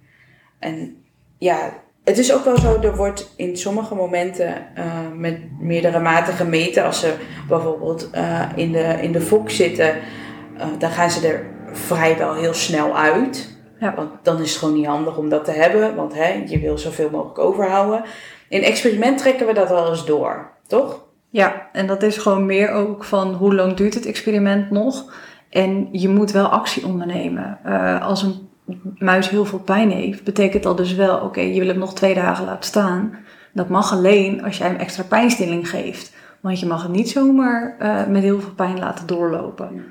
En 0.60 1.04
ja, 1.38 1.74
het 2.04 2.18
is 2.18 2.34
ook 2.34 2.44
wel 2.44 2.58
zo, 2.58 2.82
er 2.82 2.96
wordt 2.96 3.34
in 3.36 3.58
sommige 3.58 3.96
momenten 3.96 4.76
eh, 4.76 4.86
met 5.16 5.40
meerdere 5.60 6.00
maten 6.00 6.34
gemeten. 6.34 6.84
Als 6.84 7.00
ze 7.00 7.14
bijvoorbeeld 7.48 8.10
eh, 8.10 8.50
in, 8.56 8.72
de, 8.72 8.98
in 9.02 9.12
de 9.12 9.22
fok 9.22 9.50
zitten, 9.50 9.96
eh, 10.58 10.68
dan 10.80 10.90
gaan 10.90 11.12
ze 11.12 11.28
er 11.28 11.46
vrijwel 11.72 12.36
heel 12.36 12.54
snel 12.54 12.98
uit. 12.98 13.58
Ja. 13.80 13.96
Want 13.96 14.12
dan 14.24 14.42
is 14.42 14.50
het 14.50 14.60
gewoon 14.60 14.76
niet 14.76 14.86
handig 14.86 15.18
om 15.18 15.30
dat 15.30 15.46
te 15.46 15.52
hebben, 15.52 15.96
want 15.96 16.14
hè, 16.14 16.44
je 16.46 16.60
wil 16.60 16.78
zoveel 16.78 17.10
mogelijk 17.10 17.40
overhouden. 17.40 18.04
In 18.50 18.64
experiment 18.64 19.18
trekken 19.18 19.48
we 19.48 19.54
dat 19.54 19.70
wel 19.70 19.90
eens 19.90 20.06
door, 20.06 20.52
toch? 20.68 21.06
Ja, 21.30 21.70
en 21.72 21.88
dat 21.88 22.04
is 22.04 22.18
gewoon 22.18 22.46
meer 22.46 22.70
ook 22.70 23.04
van 23.04 23.34
hoe 23.34 23.56
lang 23.56 23.74
duurt 23.74 23.94
het 23.94 24.06
experiment 24.06 24.72
nog. 24.72 25.14
En 25.50 25.88
je 25.92 26.10
moet 26.10 26.32
wel 26.32 26.48
actie 26.48 26.86
ondernemen. 26.86 27.60
Eh, 27.64 28.02
als 28.02 28.24
een 28.24 28.50
muis 28.98 29.30
heel 29.30 29.46
veel 29.46 29.60
pijn 29.60 29.92
heeft, 29.92 30.24
betekent 30.24 30.64
dat 30.64 30.78
dus 30.78 30.94
wel, 30.96 31.20
oké, 31.20 31.42
je 31.42 31.60
wil 31.60 31.68
hem 31.68 31.78
nog 31.78 31.94
twee 31.94 32.14
dagen 32.14 32.46
laten 32.46 32.64
staan. 32.64 33.18
Dat 33.54 33.70
mag 33.70 33.92
alleen 33.92 34.44
als 34.44 34.58
jij 34.58 34.68
hem 34.68 34.78
extra 34.78 35.04
pijnstilling 35.04 35.70
geeft. 35.70 36.16
Want 36.42 36.60
je 36.60 36.66
mag 36.66 36.84
het 36.84 36.92
niet 36.92 37.10
zomaar 37.10 37.76
eh, 37.80 38.08
met 38.08 38.22
heel 38.22 38.42
veel 38.42 38.54
pijn 38.54 38.80
laten 38.80 39.08
doorlopen. 39.08 39.86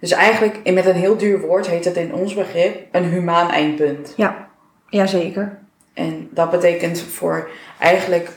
Dus 0.00 0.12
eigenlijk, 0.12 0.60
en 0.64 0.74
met 0.74 0.86
een 0.86 0.94
heel 0.94 1.16
duur 1.16 1.40
woord, 1.40 1.66
heet 1.66 1.84
het 1.84 1.96
in 1.96 2.14
ons 2.14 2.34
begrip 2.34 2.86
een 2.92 3.04
humaan 3.04 3.50
eindpunt. 3.50 4.12
Ja, 4.16 4.48
jazeker. 4.88 5.58
En 5.96 6.28
dat 6.30 6.50
betekent 6.50 7.00
voor 7.00 7.50
eigenlijk 7.78 8.30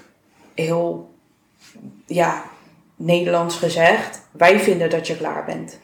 heel, 0.55 1.13
ja, 2.05 2.43
Nederlands 2.95 3.55
gezegd, 3.55 4.27
wij 4.31 4.59
vinden 4.59 4.89
dat 4.89 5.07
je 5.07 5.17
klaar 5.17 5.45
bent. 5.45 5.79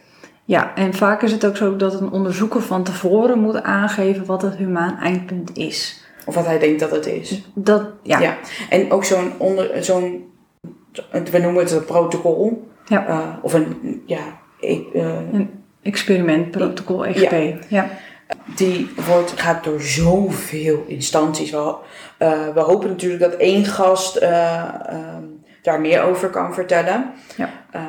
Ja, 0.46 0.76
en 0.76 0.94
vaak 0.94 1.22
is 1.22 1.32
het 1.32 1.46
ook 1.46 1.58
zo 1.58 1.76
dat 1.76 2.02
een 2.02 2.12
onderzoeker 2.12 2.62
van 2.62 2.84
tevoren 2.84 3.40
moet 3.40 3.64
aangeven 3.64 4.26
wat 4.26 4.42
het 4.42 4.56
humaan 4.56 4.98
eindpunt 4.98 5.58
is. 5.58 6.04
Of 6.26 6.36
wat 6.36 6.46
hij 6.46 6.60
denkt 6.60 6.80
dat 6.80 6.92
het 6.92 7.06
is. 7.06 7.42
Dat, 7.54 7.84
ja, 8.04 8.20
Ja. 8.20 8.38
En 8.70 8.92
ook 8.92 9.04
zo'n, 9.04 9.32
onder, 9.38 9.84
zo'n 9.84 10.34
we 11.32 11.40
noemen 11.40 11.64
het 11.64 11.72
een 11.72 11.86
protocol. 11.86 12.70
Ja. 12.86 13.08
Eh, 13.08 13.30
of 13.42 13.54
een, 13.54 14.02
ja, 14.06 14.40
ik, 14.60 14.94
eh, 14.94 15.18
experimentprotocol 15.82 17.06
XP. 17.14 17.34
Ja. 17.68 17.90
Die 18.56 18.90
wordt, 19.06 19.34
gaat 19.36 19.64
door 19.64 19.82
zoveel 19.82 20.84
instanties. 20.88 21.52
We, 21.52 21.76
eh, 22.18 22.48
we 22.54 22.60
hopen 22.60 22.90
natuurlijk 22.90 23.22
dat 23.22 23.34
één 23.34 23.66
gast 23.66 24.16
eh, 24.16 24.64
ehm, 24.88 25.24
daar 25.62 25.82
meer 25.82 26.04
over 26.04 26.30
kan 26.30 26.54
vertellen. 26.54 27.12
Ja. 27.36 27.50
Eh, 27.72 27.82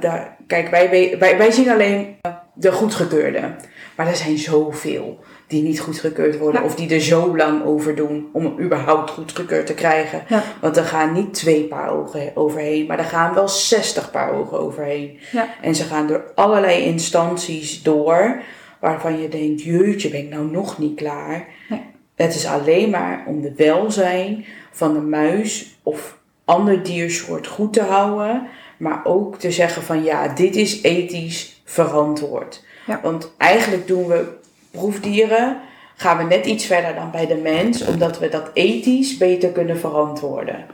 daar, 0.00 0.36
kijk, 0.46 0.68
wij, 0.68 1.16
wij, 1.18 1.38
wij 1.38 1.50
zien 1.50 1.70
alleen 1.70 2.16
de 2.54 2.72
goedgekeurde. 2.72 3.54
Maar 3.96 4.06
er 4.06 4.16
zijn 4.16 4.38
zoveel 4.38 5.24
die 5.46 5.62
niet 5.62 5.80
goedgekeurd 5.80 6.38
worden. 6.38 6.60
Ja. 6.60 6.66
Of 6.66 6.74
die 6.74 6.94
er 6.94 7.00
zo 7.00 7.36
lang 7.36 7.64
over 7.64 7.94
doen 7.94 8.28
om 8.32 8.44
hem 8.44 8.60
überhaupt 8.60 9.10
goedgekeurd 9.10 9.66
te 9.66 9.74
krijgen. 9.74 10.22
Ja. 10.28 10.42
Want 10.60 10.76
er 10.76 10.84
gaan 10.84 11.12
niet 11.12 11.34
twee 11.34 11.64
paar 11.64 11.90
ogen 11.90 12.30
overheen, 12.34 12.86
maar 12.86 12.98
er 12.98 13.04
gaan 13.04 13.34
wel 13.34 13.48
60 13.48 14.10
paar 14.10 14.32
ogen 14.32 14.58
overheen. 14.60 15.18
Ja. 15.32 15.48
En 15.62 15.74
ze 15.74 15.84
gaan 15.84 16.06
door 16.06 16.32
allerlei 16.34 16.82
instanties 16.82 17.82
door 17.82 18.42
waarvan 18.80 19.20
je 19.20 19.28
denkt, 19.28 19.62
jeetje, 19.62 20.10
ben 20.10 20.20
ik 20.20 20.28
nou 20.28 20.50
nog 20.50 20.78
niet 20.78 20.96
klaar? 20.96 21.46
Nee. 21.68 21.80
Het 22.14 22.34
is 22.34 22.46
alleen 22.46 22.90
maar 22.90 23.24
om 23.26 23.40
de 23.40 23.52
welzijn 23.56 24.44
van 24.70 24.92
de 24.92 25.00
muis 25.00 25.78
of 25.82 26.18
ander 26.44 26.82
diersoort 26.82 27.46
goed 27.46 27.72
te 27.72 27.82
houden. 27.82 28.46
Maar 28.76 29.00
ook 29.04 29.38
te 29.38 29.50
zeggen 29.50 29.82
van 29.82 30.02
ja, 30.02 30.28
dit 30.28 30.56
is 30.56 30.82
ethisch 30.82 31.62
verantwoord. 31.64 32.64
Ja. 32.86 33.00
Want 33.02 33.32
eigenlijk 33.36 33.86
doen 33.86 34.06
we 34.06 34.36
proefdieren, 34.70 35.60
gaan 35.96 36.16
we 36.16 36.22
net 36.22 36.46
iets 36.46 36.64
verder 36.66 36.94
dan 36.94 37.10
bij 37.10 37.26
de 37.26 37.36
mens, 37.36 37.86
omdat 37.86 38.18
we 38.18 38.28
dat 38.28 38.50
ethisch 38.54 39.16
beter 39.16 39.50
kunnen 39.50 39.78
verantwoorden. 39.78 40.66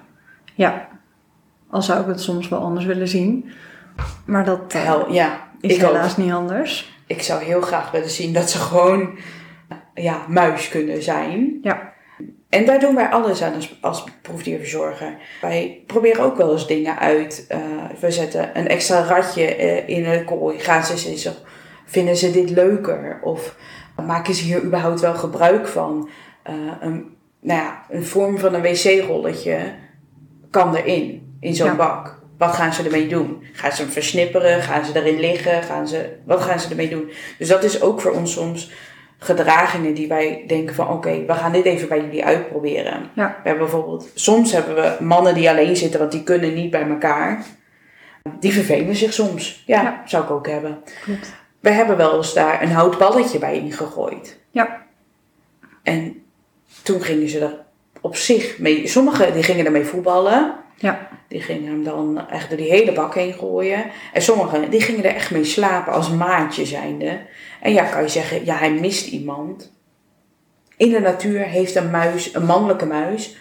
Ja, 0.54 0.88
al 1.70 1.82
zou 1.82 2.00
ik 2.00 2.06
het 2.06 2.20
soms 2.20 2.48
wel 2.48 2.60
anders 2.60 2.84
willen 2.84 3.08
zien. 3.08 3.50
Maar 4.26 4.44
dat 4.44 4.74
eh, 4.74 4.84
Hel, 4.84 5.12
ja, 5.12 5.48
is 5.60 5.76
ik 5.76 5.84
ook. 5.84 5.90
helaas 5.90 6.16
niet 6.16 6.32
anders. 6.32 6.93
Ik 7.06 7.22
zou 7.22 7.44
heel 7.44 7.60
graag 7.60 7.90
willen 7.90 8.10
zien 8.10 8.32
dat 8.32 8.50
ze 8.50 8.58
gewoon 8.58 9.18
ja, 9.94 10.24
muis 10.28 10.68
kunnen 10.68 11.02
zijn. 11.02 11.58
Ja. 11.62 11.92
En 12.48 12.64
daar 12.64 12.80
doen 12.80 12.94
wij 12.94 13.08
alles 13.08 13.42
aan 13.42 13.54
als, 13.54 13.78
als 13.80 14.04
proefdierverzorger. 14.22 15.16
Wij 15.40 15.82
proberen 15.86 16.24
ook 16.24 16.36
wel 16.36 16.52
eens 16.52 16.66
dingen 16.66 16.98
uit. 16.98 17.44
Eh, 17.48 17.60
we 18.00 18.10
zetten 18.10 18.58
een 18.58 18.68
extra 18.68 19.02
ratje 19.02 19.54
eh, 19.54 19.88
in 19.88 20.06
een 20.06 20.24
kooi. 20.24 20.58
Gaan 20.58 20.84
ze 20.84 21.10
eens, 21.10 21.30
vinden 21.84 22.16
ze 22.16 22.30
dit 22.30 22.50
leuker? 22.50 23.20
Of 23.22 23.56
maken 24.06 24.34
ze 24.34 24.44
hier 24.44 24.62
überhaupt 24.62 25.00
wel 25.00 25.14
gebruik 25.14 25.68
van? 25.68 26.08
Eh, 26.42 26.54
een, 26.80 27.16
nou 27.40 27.60
ja, 27.60 27.84
een 27.88 28.04
vorm 28.04 28.38
van 28.38 28.54
een 28.54 28.62
wc-rolletje 28.62 29.74
kan 30.50 30.74
erin, 30.74 31.36
in 31.40 31.54
zo'n 31.54 31.66
Ja. 31.66 31.74
bak. 31.76 32.22
Wat 32.46 32.54
gaan 32.54 32.72
ze 32.72 32.82
ermee 32.82 33.06
doen? 33.08 33.44
Gaan 33.52 33.72
ze 33.72 33.82
hem 33.82 33.90
versnipperen? 33.90 34.62
Gaan 34.62 34.84
ze 34.84 34.92
erin 35.00 35.20
liggen? 35.20 35.62
Gaan 35.62 35.88
ze, 35.88 36.08
wat 36.24 36.42
gaan 36.42 36.60
ze 36.60 36.68
ermee 36.70 36.88
doen? 36.90 37.10
Dus 37.38 37.48
dat 37.48 37.64
is 37.64 37.82
ook 37.82 38.00
voor 38.00 38.12
ons 38.12 38.32
soms 38.32 38.70
gedragingen 39.18 39.94
die 39.94 40.08
wij 40.08 40.44
denken 40.46 40.74
van 40.74 40.88
oké, 40.88 41.24
we 41.26 41.34
gaan 41.34 41.52
dit 41.52 41.64
even 41.64 41.88
bij 41.88 42.00
jullie 42.00 42.24
uitproberen. 42.24 43.10
Ja. 43.14 43.26
We 43.42 43.48
hebben 43.48 43.66
bijvoorbeeld, 43.68 44.08
soms 44.14 44.52
hebben 44.52 44.74
we 44.74 45.04
mannen 45.04 45.34
die 45.34 45.50
alleen 45.50 45.76
zitten, 45.76 46.00
want 46.00 46.12
die 46.12 46.22
kunnen 46.22 46.54
niet 46.54 46.70
bij 46.70 46.88
elkaar. 46.88 47.44
Die 48.40 48.52
vervelen 48.52 48.96
zich 48.96 49.12
soms. 49.12 49.62
Ja, 49.66 49.82
Ja. 49.82 50.02
zou 50.06 50.24
ik 50.24 50.30
ook 50.30 50.48
hebben. 50.48 50.82
Klopt. 51.02 51.32
We 51.60 51.70
hebben 51.70 51.96
wel 51.96 52.16
eens 52.16 52.34
daar 52.34 52.62
een 52.62 52.72
houtballetje 52.72 53.38
bij 53.38 53.56
ingegooid. 53.58 54.38
Ja. 54.50 54.82
En 55.82 56.22
toen 56.82 57.02
gingen 57.02 57.28
ze 57.28 57.38
er 57.38 57.58
op 58.00 58.16
zich 58.16 58.58
mee. 58.58 58.86
Sommigen 58.86 59.32
die 59.32 59.42
gingen 59.42 59.64
ermee 59.66 59.84
voetballen. 59.84 60.54
Ja. 60.76 61.08
Die 61.28 61.40
gingen 61.40 61.70
hem 61.70 61.84
dan 61.84 62.28
echt 62.28 62.48
door 62.48 62.58
die 62.58 62.70
hele 62.70 62.92
bak 62.92 63.14
heen 63.14 63.32
gooien. 63.32 63.84
En 64.12 64.22
sommigen 64.22 64.70
die 64.70 64.80
gingen 64.80 65.04
er 65.04 65.14
echt 65.14 65.30
mee 65.30 65.44
slapen 65.44 65.92
als 65.92 66.10
maatje 66.10 66.66
zijnde. 66.66 67.20
En 67.60 67.72
ja, 67.72 67.84
kan 67.84 68.02
je 68.02 68.08
zeggen, 68.08 68.44
ja, 68.44 68.56
hij 68.56 68.72
mist 68.72 69.06
iemand. 69.06 69.72
In 70.76 70.90
de 70.90 71.00
natuur 71.00 71.40
heeft 71.40 71.74
een 71.74 71.90
muis, 71.90 72.34
een 72.34 72.44
mannelijke 72.44 72.86
muis, 72.86 73.36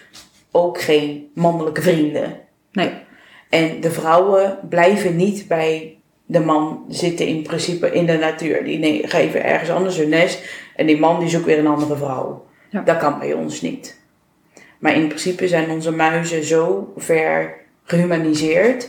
ook 0.50 0.80
geen 0.80 1.30
mannelijke 1.34 1.82
vrienden. 1.82 2.40
Nee. 2.72 2.92
En 3.50 3.80
de 3.80 3.90
vrouwen 3.90 4.58
blijven 4.68 5.16
niet 5.16 5.48
bij 5.48 5.98
de 6.26 6.40
man 6.40 6.84
zitten 6.88 7.26
in 7.26 7.42
principe 7.42 7.90
in 7.90 8.06
de 8.06 8.18
natuur. 8.18 8.64
Die 8.64 9.08
geven 9.08 9.44
ergens 9.44 9.70
anders 9.70 9.96
hun 9.96 10.08
nest. 10.08 10.44
En 10.76 10.86
die 10.86 10.98
man 10.98 11.20
die 11.20 11.28
zoekt 11.28 11.44
weer 11.44 11.58
een 11.58 11.66
andere 11.66 11.96
vrouw. 11.96 12.46
Ja. 12.70 12.80
Dat 12.80 12.96
kan 12.96 13.18
bij 13.18 13.32
ons 13.32 13.60
niet. 13.60 14.02
Maar 14.84 14.94
in 14.94 15.06
principe 15.06 15.48
zijn 15.48 15.70
onze 15.70 15.90
muizen 15.90 16.44
zo 16.44 16.92
ver 16.96 17.54
gehumaniseerd. 17.84 18.88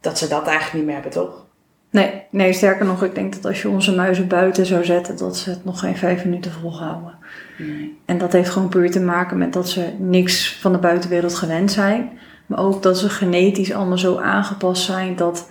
Dat 0.00 0.18
ze 0.18 0.28
dat 0.28 0.46
eigenlijk 0.46 0.74
niet 0.74 0.84
meer 0.84 0.94
hebben, 0.94 1.12
toch? 1.12 1.46
Nee, 1.90 2.22
nee, 2.30 2.52
sterker 2.52 2.86
nog, 2.86 3.04
ik 3.04 3.14
denk 3.14 3.32
dat 3.34 3.44
als 3.44 3.62
je 3.62 3.68
onze 3.68 3.94
muizen 3.94 4.28
buiten 4.28 4.66
zou 4.66 4.84
zetten, 4.84 5.16
dat 5.16 5.36
ze 5.36 5.50
het 5.50 5.64
nog 5.64 5.80
geen 5.80 5.96
vijf 5.96 6.24
minuten 6.24 6.52
volhouden. 6.52 7.14
Nee. 7.58 7.98
En 8.04 8.18
dat 8.18 8.32
heeft 8.32 8.50
gewoon 8.50 8.68
puur 8.68 8.90
te 8.90 9.00
maken 9.00 9.38
met 9.38 9.52
dat 9.52 9.68
ze 9.68 9.92
niks 9.98 10.56
van 10.60 10.72
de 10.72 10.78
buitenwereld 10.78 11.34
gewend 11.34 11.72
zijn. 11.72 12.18
Maar 12.46 12.58
ook 12.58 12.82
dat 12.82 12.98
ze 12.98 13.08
genetisch 13.08 13.72
allemaal 13.72 13.98
zo 13.98 14.16
aangepast 14.16 14.82
zijn 14.82 15.16
dat 15.16 15.50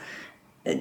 eh, 0.62 0.78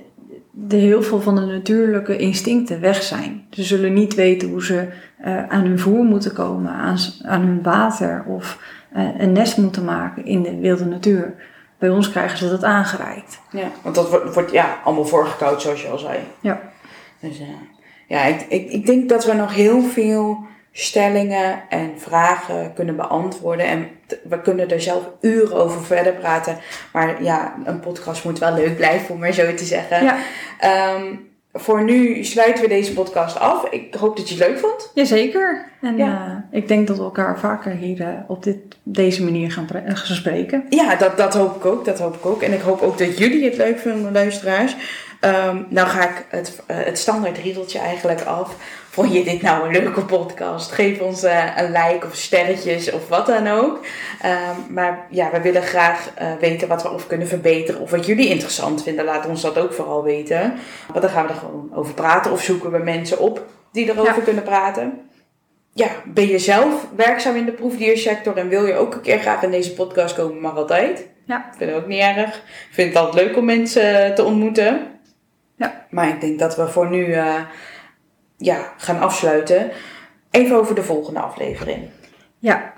de 0.66 0.76
heel 0.76 1.02
veel 1.02 1.20
van 1.20 1.34
de 1.34 1.40
natuurlijke 1.40 2.16
instincten 2.16 2.80
weg 2.80 3.02
zijn. 3.02 3.46
Ze 3.50 3.62
zullen 3.62 3.92
niet 3.92 4.14
weten 4.14 4.48
hoe 4.48 4.64
ze 4.64 4.88
eh, 5.18 5.48
aan 5.48 5.64
hun 5.64 5.78
voer 5.78 6.04
moeten 6.04 6.32
komen, 6.32 6.72
aan, 6.72 6.96
aan 7.22 7.40
hun 7.40 7.62
water 7.62 8.24
of 8.26 8.58
eh, 8.92 9.08
een 9.18 9.32
nest 9.32 9.56
moeten 9.56 9.84
maken 9.84 10.24
in 10.24 10.42
de 10.42 10.58
wilde 10.58 10.84
natuur. 10.84 11.34
Bij 11.78 11.88
ons 11.88 12.10
krijgen 12.10 12.38
ze 12.38 12.48
dat 12.48 12.64
aangereikt. 12.64 13.40
Ja, 13.50 13.70
want 13.82 13.94
dat 13.94 14.10
wordt, 14.10 14.34
wordt 14.34 14.50
ja, 14.50 14.78
allemaal 14.84 15.06
voorgekoud, 15.06 15.62
zoals 15.62 15.82
je 15.82 15.88
al 15.88 15.98
zei. 15.98 16.18
Ja. 16.40 16.60
Dus, 17.20 17.40
eh, 17.40 17.46
ja, 18.06 18.24
ik, 18.24 18.40
ik, 18.48 18.70
ik 18.70 18.86
denk 18.86 19.08
dat 19.08 19.24
we 19.24 19.32
nog 19.32 19.54
heel 19.54 19.82
veel 19.82 20.46
stellingen 20.72 21.60
en 21.68 21.92
vragen 21.96 22.72
kunnen 22.74 22.96
beantwoorden. 22.96 23.66
En 23.66 23.88
we 24.28 24.40
kunnen 24.40 24.70
er 24.70 24.80
zelf 24.80 25.02
uren 25.20 25.56
over 25.56 25.84
verder 25.84 26.12
praten. 26.12 26.58
Maar 26.92 27.22
ja, 27.22 27.54
een 27.64 27.80
podcast 27.80 28.24
moet 28.24 28.38
wel 28.38 28.54
leuk 28.54 28.76
blijven, 28.76 29.14
om 29.14 29.20
maar 29.20 29.32
zo 29.32 29.54
te 29.54 29.64
zeggen. 29.64 30.04
Ja, 30.04 30.16
Ehm, 30.58 31.14
voor 31.52 31.84
nu 31.84 32.24
sluiten 32.24 32.62
we 32.62 32.68
deze 32.68 32.92
podcast 32.92 33.38
af. 33.38 33.66
Ik 33.70 33.94
hoop 33.94 34.16
dat 34.16 34.28
je 34.28 34.34
het 34.34 34.48
leuk 34.48 34.58
vond. 34.58 34.90
jazeker. 34.94 35.66
En 35.82 35.96
Ja. 35.96 36.44
eh, 36.50 36.58
ik 36.60 36.68
denk 36.68 36.86
dat 36.86 36.96
we 36.96 37.02
elkaar 37.02 37.38
vaker 37.38 37.70
hier 37.72 38.00
eh, 38.00 38.08
op 38.26 38.42
dit, 38.42 38.56
deze 38.82 39.24
manier 39.24 39.52
gaan, 39.52 39.64
pre- 39.66 39.78
eh, 39.78 39.96
gaan 39.96 40.16
spreken. 40.16 40.64
Ja, 40.68 40.94
dat, 40.96 41.16
dat 41.16 41.34
hoop 41.34 41.56
ik 41.56 41.64
ook. 41.64 41.84
Dat 41.84 41.98
hoop 41.98 42.14
ik 42.14 42.26
ook. 42.26 42.42
En 42.42 42.52
ik 42.52 42.60
hoop 42.60 42.82
ook 42.82 42.98
dat 42.98 43.18
jullie 43.18 43.44
het 43.44 43.56
leuk 43.56 43.78
vinden, 43.78 44.12
luisteraars. 44.12 44.76
Ehm, 45.20 45.56
nou 45.68 45.88
ga 45.88 46.02
ik 46.08 46.24
het, 46.28 46.62
het 46.66 46.98
standaard 46.98 47.38
riedeltje 47.38 47.78
eigenlijk 47.78 48.20
af. 48.22 48.56
Vond 48.98 49.12
je 49.12 49.24
dit 49.24 49.42
nou 49.42 49.66
een 49.66 49.82
leuke 49.82 50.04
podcast? 50.04 50.72
Geef 50.72 51.00
ons 51.00 51.22
eh, 51.22 51.44
een 51.56 51.70
like 51.70 52.06
of 52.06 52.14
sterretjes 52.14 52.90
of 52.92 53.08
wat 53.08 53.26
dan 53.26 53.46
ook. 53.46 53.80
Ehm, 54.22 54.54
maar 54.68 55.06
ja, 55.10 55.30
we 55.30 55.40
willen 55.40 55.62
graag 55.62 56.10
eh, 56.14 56.28
weten 56.40 56.68
wat 56.68 56.82
we 56.82 56.90
of 56.90 57.06
kunnen 57.06 57.28
verbeteren. 57.28 57.80
Of 57.80 57.90
wat 57.90 58.06
jullie 58.06 58.28
interessant 58.28 58.82
vinden. 58.82 59.04
Laat 59.04 59.26
ons 59.26 59.42
dat 59.42 59.58
ook 59.58 59.72
vooral 59.72 60.02
weten. 60.02 60.54
Want 60.88 61.00
dan 61.00 61.10
gaan 61.10 61.26
we 61.26 61.32
er 61.32 61.38
gewoon 61.38 61.70
over 61.74 61.94
praten. 61.94 62.32
Of 62.32 62.42
zoeken 62.42 62.70
we 62.70 62.78
mensen 62.78 63.18
op 63.18 63.46
die 63.72 63.84
erover 63.90 64.16
Ja. 64.16 64.22
kunnen 64.22 64.42
praten. 64.42 65.00
Ja, 65.72 65.88
ben 66.04 66.28
je 66.28 66.38
zelf 66.38 66.86
werkzaam 66.96 67.36
in 67.36 67.44
de 67.44 67.52
proefdiersector 67.52 68.36
en 68.36 68.48
wil 68.48 68.66
je 68.66 68.74
ook 68.74 68.94
een 68.94 69.00
keer 69.00 69.18
graag 69.18 69.42
in 69.42 69.50
deze 69.50 69.74
podcast 69.74 70.14
komen, 70.14 70.40
mag 70.40 70.56
altijd. 70.56 71.06
Ja. 71.26 71.36
Ik 71.36 71.58
vind 71.58 71.70
het 71.70 71.80
ook 71.80 71.88
niet 71.88 72.00
erg. 72.00 72.36
Ik 72.36 72.68
vind 72.70 72.94
het 72.94 73.04
altijd 73.04 73.24
leuk 73.24 73.36
om 73.36 73.44
mensen 73.44 74.14
te 74.14 74.24
ontmoeten. 74.24 74.86
Ja. 75.56 75.86
Maar 75.90 76.08
ik 76.08 76.20
denk 76.20 76.38
dat 76.38 76.56
we 76.56 76.68
voor 76.68 76.90
nu 76.90 77.12
eh, 77.12 77.34
ja, 78.38 78.72
gaan 78.76 79.00
afsluiten. 79.00 79.70
Even 80.30 80.56
over 80.56 80.74
de 80.74 80.82
volgende 80.82 81.20
aflevering. 81.20 81.88
Ja, 82.38 82.72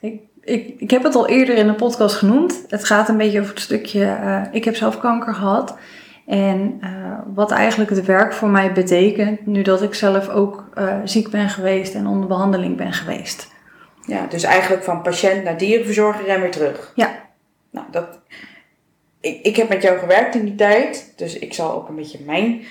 ik, 0.00 0.20
ik, 0.40 0.74
ik 0.78 0.90
heb 0.90 1.02
het 1.02 1.14
al 1.14 1.28
eerder 1.28 1.56
in 1.56 1.66
de 1.66 1.74
podcast 1.74 2.16
genoemd. 2.16 2.64
Het 2.68 2.84
gaat 2.84 3.08
een 3.08 3.16
beetje 3.16 3.40
over 3.40 3.54
het 3.54 3.62
stukje, 3.62 4.04
eh, 4.04 4.42
ik 4.52 4.64
heb 4.64 4.76
zelf 4.76 4.98
kanker 4.98 5.34
gehad. 5.34 5.78
En 6.26 6.78
eh, 6.80 6.90
wat 7.34 7.50
eigenlijk 7.50 7.90
het 7.90 8.04
werk 8.04 8.32
voor 8.32 8.48
mij 8.48 8.72
betekent, 8.72 9.46
nu 9.46 9.62
dat 9.62 9.82
ik 9.82 9.94
zelf 9.94 10.28
ook 10.28 10.68
eh, 10.74 10.96
ziek 11.04 11.30
ben 11.30 11.48
geweest 11.48 11.94
en 11.94 12.06
onder 12.06 12.28
behandeling 12.28 12.76
ben 12.76 12.92
geweest. 12.92 13.48
Ja, 14.06 14.26
dus 14.26 14.42
eigenlijk 14.42 14.82
van 14.82 15.02
patiënt 15.02 15.44
naar 15.44 15.58
dierenverzorger 15.58 16.28
en 16.28 16.40
weer 16.40 16.50
terug. 16.50 16.92
Ja. 16.94 17.10
Nou, 17.70 17.86
dat... 17.90 18.18
Ik, 19.20 19.42
ik 19.42 19.56
heb 19.56 19.68
met 19.68 19.82
jou 19.82 19.98
gewerkt 19.98 20.34
in 20.34 20.44
die 20.44 20.54
tijd. 20.54 21.12
Dus 21.16 21.38
ik 21.38 21.54
zal 21.54 21.74
ook 21.74 21.88
een 21.88 21.94
beetje 21.94 22.18
mijn 22.24 22.62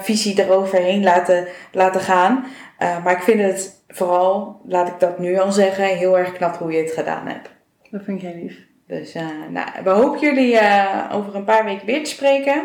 visie 0.00 0.42
eroverheen 0.42 1.02
laten, 1.02 1.46
laten 1.72 2.00
gaan. 2.00 2.44
Eh, 2.78 3.04
maar 3.04 3.12
ik 3.12 3.22
vind 3.22 3.40
het 3.40 3.84
vooral, 3.88 4.60
laat 4.66 4.88
ik 4.88 5.00
dat 5.00 5.18
nu 5.18 5.38
al 5.38 5.52
zeggen, 5.52 5.84
heel 5.84 6.18
erg 6.18 6.32
knap 6.32 6.56
hoe 6.56 6.72
je 6.72 6.82
het 6.82 6.92
gedaan 6.92 7.26
hebt. 7.26 7.50
Dat 7.90 8.02
vind 8.04 8.22
ik 8.22 8.28
heel 8.28 8.42
lief. 8.42 8.58
Dus 8.86 9.14
eh, 9.14 9.26
nou, 9.50 9.68
we 9.84 9.90
hopen 9.90 10.20
jullie 10.20 10.58
eh, 10.58 11.10
over 11.12 11.34
een 11.34 11.44
paar 11.44 11.64
weken 11.64 11.86
weer 11.86 12.04
te 12.04 12.10
spreken. 12.10 12.62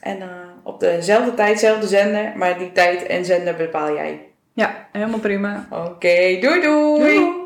En 0.00 0.20
eh, 0.20 0.28
op 0.62 0.80
dezelfde 0.80 1.34
tijd, 1.34 1.52
dezelfde 1.52 1.86
zender. 1.86 2.32
Maar 2.36 2.58
die 2.58 2.72
tijd 2.72 3.06
en 3.06 3.24
zender 3.24 3.56
bepaal 3.56 3.94
jij. 3.94 4.20
Ja, 4.52 4.88
helemaal 4.92 5.18
prima. 5.18 5.66
Oké, 5.70 6.38
doei 6.40 6.60
doei! 6.60 7.00
Doei. 7.00 7.45